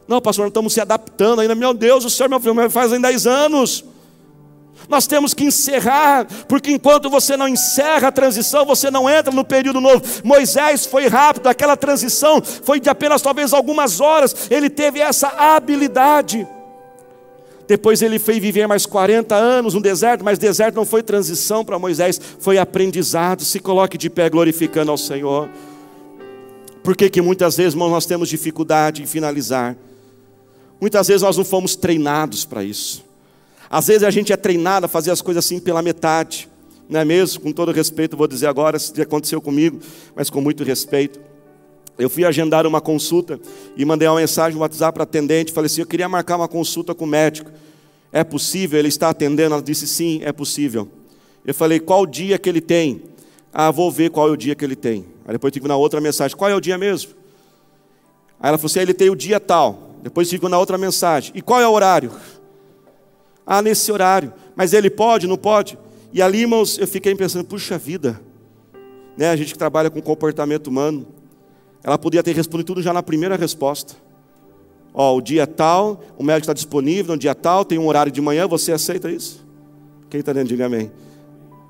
Não, 0.07 0.19
pastor, 0.19 0.45
nós 0.45 0.49
estamos 0.49 0.73
se 0.73 0.81
adaptando 0.81 1.41
ainda. 1.41 1.53
Meu 1.53 1.75
Deus, 1.75 2.03
o 2.03 2.09
senhor, 2.09 2.27
meu 2.27 2.39
filho, 2.39 2.69
faz 2.71 2.91
em 2.91 2.99
dez 2.99 3.27
anos. 3.27 3.85
Nós 4.89 5.05
temos 5.05 5.35
que 5.35 5.45
encerrar, 5.45 6.25
porque 6.47 6.71
enquanto 6.71 7.11
você 7.11 7.37
não 7.37 7.47
encerra 7.47 8.07
a 8.07 8.11
transição, 8.11 8.65
você 8.65 8.89
não 8.89 9.07
entra 9.07 9.31
no 9.31 9.45
período 9.45 9.79
novo. 9.79 10.03
Moisés 10.23 10.87
foi 10.87 11.07
rápido, 11.07 11.47
aquela 11.47 11.77
transição 11.77 12.41
foi 12.41 12.79
de 12.79 12.89
apenas 12.89 13.21
talvez 13.21 13.53
algumas 13.53 14.01
horas, 14.01 14.49
ele 14.49 14.67
teve 14.67 14.99
essa 14.99 15.27
habilidade. 15.27 16.47
Depois 17.67 18.01
ele 18.01 18.17
foi 18.17 18.39
viver 18.39 18.67
mais 18.67 18.87
40 18.87 19.35
anos 19.35 19.75
no 19.75 19.79
deserto, 19.79 20.25
mas 20.25 20.39
deserto 20.39 20.73
não 20.73 20.85
foi 20.85 21.03
transição 21.03 21.63
para 21.63 21.77
Moisés, 21.77 22.19
foi 22.39 22.57
aprendizado. 22.57 23.43
Se 23.43 23.59
coloque 23.59 23.95
de 23.95 24.09
pé 24.09 24.27
glorificando 24.27 24.89
ao 24.89 24.97
Senhor. 24.97 25.47
Por 26.83 26.95
que, 26.95 27.11
que 27.11 27.21
muitas 27.21 27.57
vezes, 27.57 27.73
irmãos, 27.75 27.91
nós 27.91 28.07
temos 28.07 28.27
dificuldade 28.27 29.03
em 29.03 29.05
finalizar? 29.05 29.77
Muitas 30.81 31.09
vezes 31.09 31.21
nós 31.21 31.37
não 31.37 31.45
fomos 31.45 31.75
treinados 31.75 32.43
para 32.43 32.63
isso. 32.63 33.07
Às 33.69 33.87
vezes 33.87 34.03
a 34.03 34.09
gente 34.09 34.33
é 34.33 34.37
treinado 34.37 34.87
a 34.87 34.89
fazer 34.89 35.11
as 35.11 35.21
coisas 35.21 35.45
assim 35.45 35.59
pela 35.59 35.81
metade, 35.81 36.49
não 36.89 36.99
é 36.99 37.05
mesmo? 37.05 37.41
Com 37.41 37.51
todo 37.51 37.71
respeito, 37.71 38.17
vou 38.17 38.27
dizer 38.27 38.47
agora, 38.47 38.77
isso 38.77 38.99
aconteceu 38.99 39.39
comigo, 39.39 39.79
mas 40.15 40.29
com 40.29 40.41
muito 40.41 40.63
respeito. 40.63 41.19
Eu 41.97 42.09
fui 42.09 42.25
agendar 42.25 42.65
uma 42.65 42.81
consulta 42.81 43.39
e 43.77 43.85
mandei 43.85 44.07
uma 44.07 44.19
mensagem 44.19 44.55
no 44.55 44.61
WhatsApp 44.61 44.93
para 44.95 45.03
atendente, 45.03 45.51
falei 45.51 45.67
assim, 45.67 45.81
eu 45.81 45.87
queria 45.87 46.09
marcar 46.09 46.37
uma 46.37 46.47
consulta 46.47 46.95
com 46.95 47.03
o 47.05 47.07
médico. 47.07 47.51
É 48.11 48.23
possível? 48.23 48.79
Ele 48.79 48.87
está 48.87 49.09
atendendo? 49.09 49.53
Ela 49.53 49.61
disse, 49.61 49.85
sim, 49.85 50.21
é 50.23 50.31
possível. 50.31 50.87
Eu 51.45 51.53
falei, 51.53 51.79
qual 51.79 52.07
dia 52.07 52.39
que 52.39 52.49
ele 52.49 52.61
tem? 52.61 53.03
Ah, 53.53 53.69
vou 53.69 53.91
ver 53.91 54.09
qual 54.09 54.29
é 54.29 54.31
o 54.31 54.37
dia 54.37 54.55
que 54.55 54.63
ele 54.65 54.75
tem. 54.75 55.05
Aí 55.25 55.33
depois 55.33 55.53
tive 55.53 55.67
na 55.67 55.75
outra 55.75 56.01
mensagem, 56.01 56.35
qual 56.35 56.49
é 56.49 56.55
o 56.55 56.61
dia 56.61 56.77
mesmo? 56.77 57.11
Aí 58.39 58.49
ela 58.49 58.57
falou 58.57 58.71
assim, 58.71 58.79
ele 58.79 58.93
tem 58.93 59.09
o 59.09 59.15
dia 59.15 59.39
tal. 59.39 59.97
Depois 60.01 60.29
tive 60.29 60.47
na 60.47 60.57
outra 60.57 60.77
mensagem, 60.77 61.33
e 61.35 61.41
qual 61.41 61.59
é 61.59 61.67
o 61.67 61.71
horário? 61.71 62.11
Ah, 63.51 63.63
nesse 63.63 63.91
horário. 63.91 64.31
Mas 64.55 64.73
ele 64.73 64.91
pode, 64.91 65.25
não 65.25 65.35
pode? 65.35 65.75
E 66.13 66.21
ali, 66.21 66.41
irmãos, 66.41 66.77
eu 66.77 66.87
fiquei 66.87 67.15
pensando, 67.15 67.43
puxa 67.43 67.79
vida, 67.79 68.21
né? 69.17 69.31
A 69.31 69.35
gente 69.35 69.53
que 69.53 69.57
trabalha 69.57 69.89
com 69.89 69.99
comportamento 69.99 70.67
humano, 70.67 71.07
ela 71.83 71.97
podia 71.97 72.21
ter 72.21 72.35
respondido 72.35 72.67
tudo 72.67 72.83
já 72.83 72.93
na 72.93 73.01
primeira 73.01 73.35
resposta. 73.35 73.95
Ó, 74.93 75.17
o 75.17 75.19
dia 75.21 75.47
tal, 75.47 75.99
o 76.15 76.23
médico 76.23 76.43
está 76.43 76.53
disponível, 76.53 77.15
no 77.15 77.19
dia 77.19 77.33
tal, 77.33 77.65
tem 77.65 77.79
um 77.79 77.87
horário 77.87 78.11
de 78.11 78.21
manhã, 78.21 78.47
você 78.47 78.71
aceita 78.71 79.09
isso? 79.09 79.43
Quem 80.11 80.19
está 80.19 80.31
dentro, 80.31 80.49
diga 80.49 80.67
amém. 80.67 80.91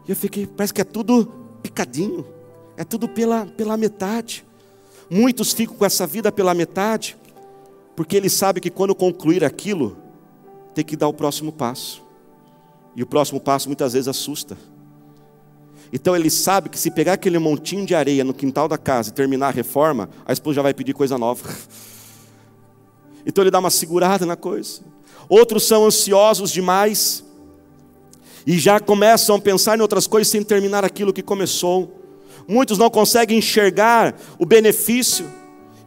E 0.06 0.12
eu 0.12 0.18
fiquei, 0.18 0.46
parece 0.46 0.74
que 0.74 0.82
é 0.82 0.86
tudo 0.86 1.32
picadinho, 1.64 2.26
é 2.76 2.84
tudo 2.84 3.08
pela, 3.08 3.46
pela 3.46 3.78
metade. 3.78 4.46
Muitos 5.10 5.54
ficam 5.54 5.78
com 5.78 5.86
essa 5.86 6.06
vida 6.06 6.30
pela 6.30 6.54
metade, 6.54 7.16
porque 7.96 8.18
eles 8.18 8.34
sabem 8.34 8.62
que 8.62 8.70
quando 8.70 8.94
concluir 8.94 9.46
aquilo, 9.46 9.98
tem 10.74 10.84
que 10.84 10.96
dar 10.96 11.08
o 11.08 11.14
próximo 11.14 11.52
passo. 11.52 12.04
E 12.96 13.04
o 13.04 13.06
próximo 13.08 13.40
passo 13.40 13.68
muitas 13.68 13.94
vezes 13.94 14.08
assusta. 14.08 14.58
Então 15.92 16.16
ele 16.16 16.30
sabe 16.30 16.70
que 16.70 16.78
se 16.78 16.92
pegar 16.92 17.14
aquele 17.14 17.40
montinho 17.40 17.86
de 17.86 17.96
areia 17.96 18.24
no 18.24 18.34
quintal 18.34 18.68
da 18.68 18.78
casa 18.78 19.10
e 19.10 19.14
terminar 19.14 19.48
a 19.48 19.52
reforma, 19.52 20.10
a 20.26 20.34
esposa 20.34 20.56
já 20.56 20.62
vai 20.62 20.74
pedir 20.74 20.94
coisa 20.94 21.18
nova. 21.18 21.48
Então 23.26 23.44
ele 23.44 23.52
dá 23.52 23.60
uma 23.60 23.70
segurada 23.70 24.26
na 24.26 24.38
coisa. 24.38 24.82
Outros 25.28 25.68
são 25.68 25.86
ansiosos 25.86 26.50
demais 26.52 27.24
e 28.48 28.58
já 28.58 28.80
começam 28.80 29.36
a 29.36 29.40
pensar 29.40 29.78
em 29.78 29.82
outras 29.82 30.08
coisas 30.08 30.30
sem 30.30 30.42
terminar 30.42 30.86
aquilo 30.86 31.14
que 31.14 31.22
começou. 31.22 32.02
Muitos 32.48 32.78
não 32.78 32.90
conseguem 32.90 33.38
enxergar 33.38 34.16
o 34.40 34.46
benefício 34.46 35.30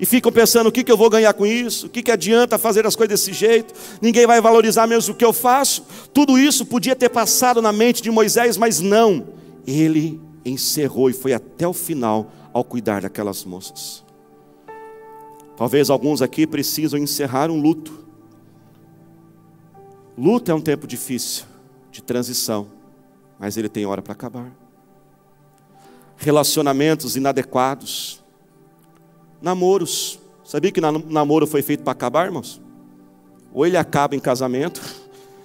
e 0.02 0.04
ficam 0.04 0.32
pensando: 0.32 0.66
o 0.66 0.72
que, 0.72 0.82
que 0.82 0.90
eu 0.90 0.96
vou 0.96 1.08
ganhar 1.08 1.32
com 1.32 1.46
isso? 1.46 1.86
O 1.86 1.88
que, 1.88 2.02
que 2.02 2.10
adianta 2.10 2.58
fazer 2.58 2.84
as 2.84 2.96
coisas 2.96 3.20
desse 3.20 3.32
jeito? 3.32 3.72
Ninguém 4.00 4.26
vai 4.26 4.40
valorizar 4.40 4.84
mesmo 4.84 5.14
o 5.14 5.16
que 5.16 5.24
eu 5.24 5.32
faço. 5.32 5.86
Tudo 6.12 6.36
isso 6.36 6.66
podia 6.66 6.96
ter 6.96 7.08
passado 7.08 7.62
na 7.62 7.72
mente 7.72 8.02
de 8.02 8.10
Moisés, 8.10 8.56
mas 8.56 8.80
não. 8.80 9.28
Ele 9.64 10.20
encerrou 10.44 11.08
e 11.08 11.12
foi 11.12 11.32
até 11.32 11.68
o 11.68 11.72
final 11.72 12.32
ao 12.52 12.64
cuidar 12.64 13.02
daquelas 13.02 13.44
moças. 13.44 14.02
Talvez 15.56 15.88
alguns 15.88 16.20
aqui 16.20 16.48
precisam 16.48 16.98
encerrar 16.98 17.48
um 17.48 17.60
luto. 17.60 18.04
Luto 20.18 20.50
é 20.50 20.54
um 20.54 20.60
tempo 20.60 20.84
difícil, 20.84 21.44
de 21.92 22.02
transição, 22.02 22.66
mas 23.38 23.56
ele 23.56 23.68
tem 23.68 23.86
hora 23.86 24.02
para 24.02 24.14
acabar. 24.14 24.52
Relacionamentos 26.16 27.14
inadequados, 27.14 28.21
namoros. 29.42 30.20
Sabia 30.44 30.70
que 30.70 30.80
namoro 30.80 31.46
foi 31.46 31.62
feito 31.62 31.82
para 31.82 31.92
acabar, 31.92 32.26
irmãos? 32.26 32.60
Ou 33.52 33.66
ele 33.66 33.76
acaba 33.76 34.16
em 34.16 34.20
casamento, 34.20 34.80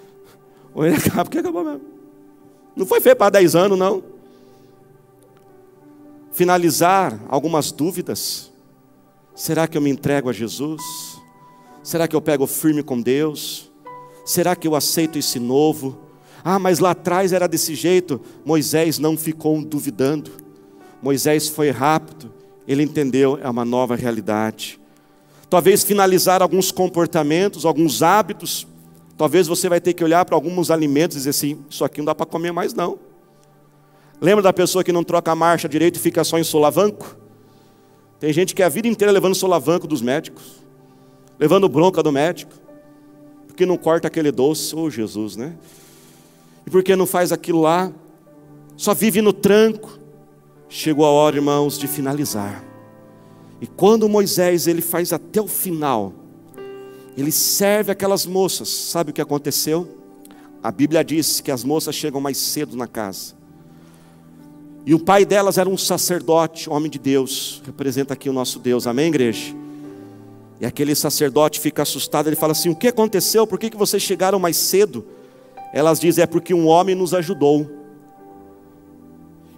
ou 0.73 0.85
ele 0.85 0.95
acaba 0.95 1.23
porque 1.25 1.39
acabou 1.39 1.63
mesmo. 1.63 1.81
Não 2.75 2.85
foi 2.85 3.01
feito 3.01 3.17
para 3.17 3.31
10 3.31 3.55
anos, 3.55 3.77
não. 3.77 4.03
Finalizar 6.31 7.19
algumas 7.27 7.71
dúvidas. 7.71 8.51
Será 9.33 9.67
que 9.67 9.77
eu 9.77 9.81
me 9.81 9.89
entrego 9.89 10.29
a 10.29 10.33
Jesus? 10.33 10.81
Será 11.83 12.07
que 12.07 12.15
eu 12.15 12.21
pego 12.21 12.45
firme 12.45 12.83
com 12.83 13.01
Deus? 13.01 13.71
Será 14.25 14.55
que 14.55 14.67
eu 14.67 14.75
aceito 14.75 15.17
esse 15.17 15.39
novo? 15.39 15.97
Ah, 16.43 16.59
mas 16.59 16.79
lá 16.79 16.91
atrás 16.91 17.33
era 17.33 17.47
desse 17.47 17.73
jeito. 17.73 18.21
Moisés 18.45 18.99
não 18.99 19.17
ficou 19.17 19.63
duvidando. 19.63 20.31
Moisés 21.01 21.47
foi 21.47 21.71
rápido 21.71 22.36
ele 22.67 22.83
entendeu, 22.83 23.39
é 23.41 23.49
uma 23.49 23.63
nova 23.63 23.95
realidade. 23.95 24.79
Talvez 25.49 25.83
finalizar 25.83 26.41
alguns 26.41 26.71
comportamentos, 26.71 27.65
alguns 27.65 28.03
hábitos. 28.03 28.67
Talvez 29.17 29.47
você 29.47 29.69
vai 29.69 29.79
ter 29.79 29.93
que 29.93 30.03
olhar 30.03 30.25
para 30.25 30.35
alguns 30.35 30.69
alimentos 30.69 31.15
e 31.15 31.19
dizer 31.19 31.29
assim: 31.29 31.63
isso 31.69 31.85
aqui 31.85 31.99
não 31.99 32.05
dá 32.05 32.13
para 32.13 32.25
comer 32.25 32.51
mais 32.51 32.73
não. 32.73 32.99
Lembra 34.19 34.41
da 34.41 34.51
pessoa 34.51 34.83
que 34.83 34.91
não 34.91 35.03
troca 35.03 35.31
a 35.31 35.35
marcha 35.35 35.69
direito 35.69 35.95
e 35.95 35.99
fica 35.99 36.23
só 36.23 36.37
em 36.37 36.43
solavanco? 36.43 37.15
Tem 38.19 38.33
gente 38.33 38.53
que 38.53 38.63
é 38.63 38.65
a 38.65 38.69
vida 38.69 38.87
inteira 38.87 39.11
levando 39.11 39.35
solavanco 39.35 39.87
dos 39.87 40.01
médicos, 40.01 40.63
levando 41.39 41.69
bronca 41.69 42.01
do 42.01 42.11
médico, 42.11 42.51
porque 43.45 43.65
não 43.65 43.77
corta 43.77 44.07
aquele 44.07 44.31
doce, 44.31 44.75
ô 44.75 44.81
oh, 44.81 44.89
Jesus, 44.89 45.35
né? 45.35 45.55
E 46.65 46.69
porque 46.69 46.95
não 46.95 47.05
faz 47.05 47.31
aquilo 47.31 47.61
lá, 47.61 47.93
só 48.75 48.93
vive 48.93 49.21
no 49.21 49.31
tranco, 49.31 49.99
Chegou 50.69 51.05
a 51.05 51.09
hora, 51.09 51.37
irmãos, 51.37 51.77
de 51.77 51.87
finalizar. 51.87 52.63
E 53.61 53.67
quando 53.67 54.09
Moisés 54.09 54.67
ele 54.67 54.81
faz 54.81 55.13
até 55.13 55.41
o 55.41 55.47
final, 55.47 56.13
ele 57.17 57.31
serve 57.31 57.91
aquelas 57.91 58.25
moças. 58.25 58.69
Sabe 58.69 59.11
o 59.11 59.13
que 59.13 59.21
aconteceu? 59.21 59.87
A 60.61 60.71
Bíblia 60.71 61.03
diz 61.03 61.39
que 61.39 61.51
as 61.51 61.63
moças 61.63 61.95
chegam 61.95 62.19
mais 62.19 62.37
cedo 62.37 62.75
na 62.75 62.87
casa. 62.87 63.35
E 64.85 64.93
o 64.93 64.99
pai 64.99 65.25
delas 65.25 65.57
era 65.57 65.67
um 65.67 65.77
sacerdote, 65.77 66.69
homem 66.69 66.89
de 66.89 66.97
Deus, 66.97 67.61
representa 67.65 68.13
aqui 68.13 68.29
o 68.29 68.33
nosso 68.33 68.59
Deus, 68.59 68.87
amém, 68.87 69.07
igreja? 69.07 69.53
E 70.59 70.65
aquele 70.65 70.95
sacerdote 70.95 71.59
fica 71.59 71.81
assustado, 71.81 72.27
ele 72.27 72.35
fala 72.35 72.51
assim: 72.53 72.69
O 72.69 72.75
que 72.75 72.87
aconteceu? 72.87 73.45
Por 73.45 73.59
que, 73.59 73.69
que 73.69 73.77
vocês 73.77 74.01
chegaram 74.01 74.39
mais 74.39 74.57
cedo? 74.57 75.05
Elas 75.73 75.99
dizem: 75.99 76.23
É 76.23 76.27
porque 76.27 76.53
um 76.53 76.67
homem 76.67 76.95
nos 76.95 77.13
ajudou. 77.13 77.69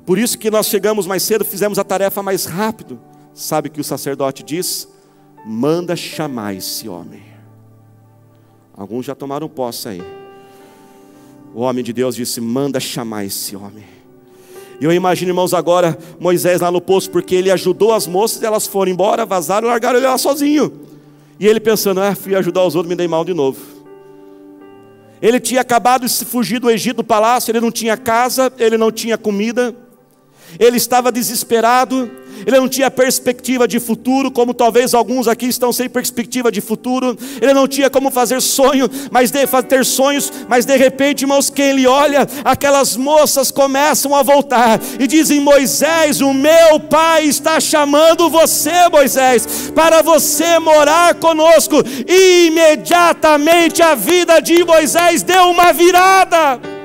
Por 0.10 0.17
isso 0.17 0.39
que 0.39 0.50
nós 0.50 0.65
chegamos 0.65 1.06
mais 1.06 1.22
cedo, 1.22 1.45
fizemos 1.45 1.78
a 1.78 1.84
tarefa 1.84 2.24
mais 2.24 2.45
rápido. 2.45 3.00
Sabe 3.32 3.69
que 3.69 3.80
o 3.80 3.84
sacerdote 3.84 4.41
diz? 4.41 4.89
Manda 5.45 5.95
chamar 5.95 6.56
esse 6.56 6.89
homem. 6.89 7.22
Alguns 8.76 9.06
já 9.06 9.13
tomaram 9.13 9.48
posse 9.48 9.88
aí. 9.88 10.02
O 11.54 11.62
homem 11.62 11.84
de 11.84 11.93
Deus 11.93 12.15
disse: 12.15 12.41
Manda 12.41 12.80
chamar 12.80 13.24
esse 13.26 13.56
homem. 13.56 13.86
E 14.82 14.84
eu 14.84 14.91
imagino, 14.91 15.30
irmãos, 15.30 15.54
agora 15.54 15.95
Moisés 16.19 16.60
lá 16.60 16.72
no 16.72 16.82
poço, 16.82 17.12
porque 17.12 17.36
ele 17.36 17.52
ajudou 17.52 17.93
as 17.93 18.08
moças, 18.08 18.41
elas 18.41 18.65
foram 18.65 18.91
embora, 18.91 19.28
vazaram, 19.28 19.67
largaram 19.67 20.00
ele 20.00 20.08
lá 20.08 20.17
sozinho. 20.17 20.88
E 21.39 21.45
ele 21.45 21.60
pensando: 21.60 22.02
Ah, 22.02 22.15
fui 22.15 22.34
ajudar 22.34 22.63
os 22.63 22.74
outros, 22.74 22.89
me 22.89 22.95
dei 22.95 23.08
mal 23.08 23.24
de 23.24 23.36
novo. 23.36 23.60
Ele 25.22 25.39
tinha 25.39 25.62
acabado 25.62 26.08
de 26.08 26.26
fugir 26.26 26.58
do 26.58 26.67
Egito 26.67 26.95
do 26.95 27.04
palácio, 27.04 27.52
ele 27.52 27.62
não 27.62 27.69
tinha 27.69 27.95
casa, 27.95 28.52
ele 28.58 28.76
não 28.76 28.91
tinha 28.91 29.19
comida, 29.19 29.76
ele 30.58 30.78
estava 30.78 31.12
desesperado, 31.12 32.10
ele 32.46 32.58
não 32.58 32.70
tinha 32.70 32.90
perspectiva 32.90 33.68
de 33.68 33.80
futuro, 33.80 34.32
como 34.32 34.54
talvez 34.54 34.94
alguns 34.94 35.28
aqui 35.28 35.48
estão 35.48 35.72
sem 35.74 35.90
perspectiva 35.90 36.52
de 36.52 36.62
futuro, 36.62 37.18
ele 37.42 37.54
não 37.54 37.68
tinha 37.68 37.90
como 37.90 38.10
fazer 38.10 38.42
sonho, 38.42 38.90
mas 39.12 39.32
de, 39.32 39.46
ter 39.68 39.86
sonhos, 39.86 40.32
mas 40.48 40.66
de 40.66 40.76
repente, 40.76 41.24
irmãos, 41.24 41.50
quem 41.50 41.70
ele 41.70 41.88
olha, 41.88 42.28
aquelas 42.44 42.96
moças 42.96 43.52
começam 43.52 44.16
a 44.16 44.24
voltar 44.24 44.80
e 45.00 45.08
dizem: 45.08 45.40
Moisés, 45.40 46.22
o 46.22 46.34
meu 46.34 46.80
pai 46.80 47.26
está 47.26 47.60
chamando 47.60 48.30
você, 48.30 48.88
Moisés, 48.92 49.72
para 49.76 50.02
você 50.02 50.60
morar 50.60 51.16
conosco. 51.16 51.76
E 52.08 52.48
imediatamente 52.48 53.82
a 53.82 53.96
vida 53.96 54.40
de 54.40 54.64
Moisés 54.64 55.24
deu 55.24 55.50
uma 55.50 55.72
virada 55.74 56.79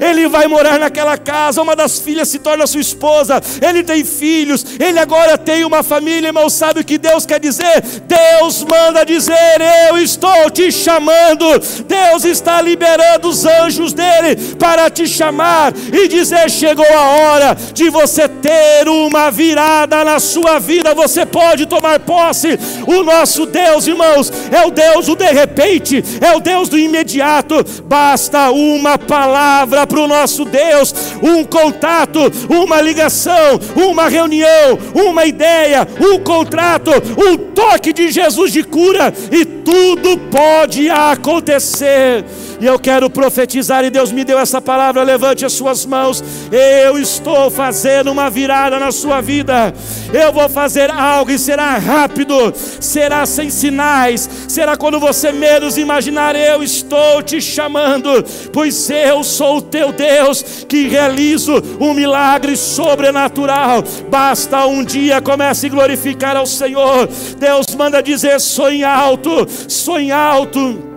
ele 0.00 0.28
vai 0.28 0.46
morar 0.46 0.78
naquela 0.78 1.16
casa, 1.16 1.62
uma 1.62 1.74
das 1.74 1.98
filhas 1.98 2.28
se 2.28 2.38
torna 2.38 2.66
sua 2.66 2.80
esposa, 2.80 3.40
ele 3.66 3.82
tem 3.82 4.04
filhos, 4.04 4.64
ele 4.78 4.98
agora 4.98 5.36
tem 5.38 5.64
uma 5.64 5.82
família, 5.82 6.28
irmão, 6.28 6.48
sabe 6.48 6.80
o 6.80 6.84
que 6.84 6.98
Deus 6.98 7.26
quer 7.26 7.40
dizer? 7.40 7.82
Deus 8.06 8.62
manda 8.62 9.04
dizer: 9.04 9.60
Eu 9.88 9.98
estou 9.98 10.50
te 10.50 10.70
chamando, 10.70 11.46
Deus 11.86 12.24
está 12.24 12.60
liberando 12.60 13.28
os 13.28 13.44
anjos 13.44 13.92
dele 13.92 14.54
para 14.58 14.90
te 14.90 15.06
chamar 15.06 15.72
e 15.92 16.08
dizer: 16.08 16.50
Chegou 16.50 16.86
a 16.86 17.08
hora 17.08 17.56
de 17.72 17.88
você 17.90 18.28
ter 18.28 18.88
uma 18.88 19.30
virada 19.30 20.04
na 20.04 20.18
sua 20.18 20.58
vida, 20.58 20.94
você 20.94 21.24
pode 21.24 21.66
tomar 21.66 22.00
posse. 22.00 22.58
O 22.86 23.02
nosso 23.02 23.46
Deus, 23.46 23.86
irmãos, 23.86 24.32
é 24.50 24.66
o 24.66 24.70
Deus 24.70 25.06
do 25.06 25.16
de 25.16 25.30
repente, 25.32 26.04
é 26.20 26.36
o 26.36 26.40
Deus 26.40 26.68
do 26.68 26.78
imediato, 26.78 27.64
basta 27.84 28.50
uma 28.50 28.98
palavra 28.98 29.63
palavra 29.64 29.86
para 29.86 30.00
o 30.00 30.06
nosso 30.06 30.44
Deus, 30.44 30.94
um 31.22 31.44
contato, 31.44 32.20
uma 32.48 32.80
ligação, 32.80 33.58
uma 33.74 34.08
reunião, 34.08 34.78
uma 34.94 35.24
ideia, 35.24 35.86
um 36.00 36.18
contrato, 36.18 36.90
um 37.18 37.36
toque 37.36 37.92
de 37.92 38.10
Jesus 38.10 38.52
de 38.52 38.62
cura 38.62 39.12
e 39.30 39.44
tudo 39.44 40.18
pode 40.30 40.90
acontecer. 40.90 42.24
E 42.64 42.66
eu 42.66 42.78
quero 42.78 43.10
profetizar, 43.10 43.84
e 43.84 43.90
Deus 43.90 44.10
me 44.10 44.24
deu 44.24 44.38
essa 44.38 44.58
palavra. 44.58 45.02
Levante 45.02 45.44
as 45.44 45.52
suas 45.52 45.84
mãos. 45.84 46.24
Eu 46.50 46.98
estou 46.98 47.50
fazendo 47.50 48.10
uma 48.10 48.30
virada 48.30 48.80
na 48.80 48.90
sua 48.90 49.20
vida. 49.20 49.74
Eu 50.10 50.32
vou 50.32 50.48
fazer 50.48 50.90
algo 50.90 51.30
e 51.30 51.38
será 51.38 51.76
rápido, 51.76 52.54
será 52.80 53.26
sem 53.26 53.50
sinais, 53.50 54.30
será 54.48 54.78
quando 54.78 54.98
você 54.98 55.30
menos 55.30 55.76
imaginar. 55.76 56.34
Eu 56.34 56.62
estou 56.62 57.22
te 57.22 57.38
chamando, 57.38 58.24
pois 58.50 58.88
eu 58.88 59.22
sou 59.22 59.58
o 59.58 59.62
teu 59.62 59.92
Deus 59.92 60.64
que 60.66 60.88
realizo 60.88 61.62
um 61.78 61.92
milagre 61.92 62.56
sobrenatural. 62.56 63.84
Basta 64.08 64.64
um 64.64 64.82
dia 64.82 65.20
comece 65.20 65.66
a 65.66 65.68
glorificar 65.68 66.34
ao 66.34 66.46
Senhor. 66.46 67.10
Deus 67.38 67.66
manda 67.76 68.02
dizer: 68.02 68.40
sonhe 68.40 68.82
alto, 68.82 69.46
sonhe 69.68 70.10
alto. 70.10 70.93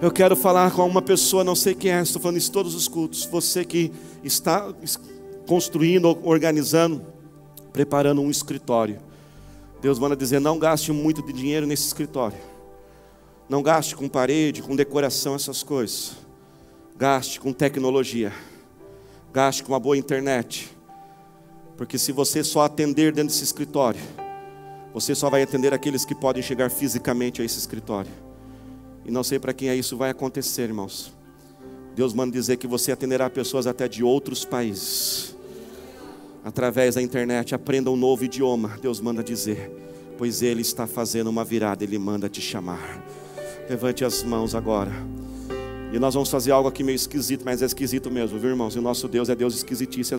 Eu 0.00 0.10
quero 0.10 0.36
falar 0.36 0.72
com 0.72 0.86
uma 0.86 1.00
pessoa, 1.00 1.42
não 1.42 1.54
sei 1.54 1.74
quem 1.74 1.90
é, 1.90 2.02
estou 2.02 2.20
falando 2.20 2.36
isso 2.36 2.52
todos 2.52 2.74
os 2.74 2.86
cultos. 2.86 3.24
Você 3.24 3.64
que 3.64 3.90
está 4.22 4.70
construindo, 5.46 6.18
organizando, 6.22 7.02
preparando 7.72 8.20
um 8.20 8.30
escritório. 8.30 8.98
Deus 9.80 9.98
manda 9.98 10.14
dizer: 10.14 10.38
não 10.38 10.58
gaste 10.58 10.92
muito 10.92 11.22
de 11.22 11.32
dinheiro 11.32 11.66
nesse 11.66 11.86
escritório. 11.86 12.36
Não 13.48 13.62
gaste 13.62 13.96
com 13.96 14.06
parede, 14.06 14.62
com 14.62 14.76
decoração, 14.76 15.34
essas 15.34 15.62
coisas. 15.62 16.12
Gaste 16.98 17.40
com 17.40 17.50
tecnologia. 17.50 18.32
Gaste 19.32 19.62
com 19.62 19.72
uma 19.72 19.80
boa 19.80 19.96
internet. 19.96 20.76
Porque 21.74 21.96
se 21.96 22.12
você 22.12 22.44
só 22.44 22.62
atender 22.62 23.12
dentro 23.12 23.28
desse 23.28 23.44
escritório, 23.44 24.00
você 24.92 25.14
só 25.14 25.30
vai 25.30 25.42
atender 25.42 25.72
aqueles 25.72 26.04
que 26.04 26.14
podem 26.14 26.42
chegar 26.42 26.70
fisicamente 26.70 27.40
a 27.40 27.44
esse 27.44 27.58
escritório. 27.58 28.25
E 29.06 29.10
não 29.10 29.22
sei 29.22 29.38
para 29.38 29.52
quem 29.52 29.68
é 29.68 29.76
isso 29.76 29.96
vai 29.96 30.10
acontecer, 30.10 30.62
irmãos. 30.62 31.12
Deus 31.94 32.12
manda 32.12 32.32
dizer 32.32 32.56
que 32.56 32.66
você 32.66 32.92
atenderá 32.92 33.30
pessoas 33.30 33.66
até 33.66 33.88
de 33.88 34.02
outros 34.02 34.44
países. 34.44 35.36
Através 36.44 36.96
da 36.96 37.02
internet, 37.02 37.54
aprenda 37.54 37.90
um 37.90 37.96
novo 37.96 38.24
idioma. 38.24 38.78
Deus 38.82 39.00
manda 39.00 39.22
dizer, 39.22 39.70
pois 40.18 40.42
Ele 40.42 40.60
está 40.60 40.86
fazendo 40.86 41.28
uma 41.28 41.44
virada, 41.44 41.84
Ele 41.84 41.98
manda 41.98 42.28
te 42.28 42.40
chamar. 42.40 43.02
Levante 43.68 44.04
as 44.04 44.22
mãos 44.22 44.54
agora. 44.54 44.92
E 45.92 45.98
nós 45.98 46.14
vamos 46.14 46.28
fazer 46.28 46.50
algo 46.50 46.68
aqui 46.68 46.82
meio 46.82 46.96
esquisito, 46.96 47.42
mas 47.44 47.62
é 47.62 47.66
esquisito 47.66 48.10
mesmo, 48.10 48.38
viu, 48.38 48.50
irmãos? 48.50 48.74
E 48.76 48.78
o 48.78 48.82
nosso 48.82 49.08
Deus 49.08 49.28
é 49.28 49.34
Deus 49.34 49.54
esquisitíssimo. 49.54 50.14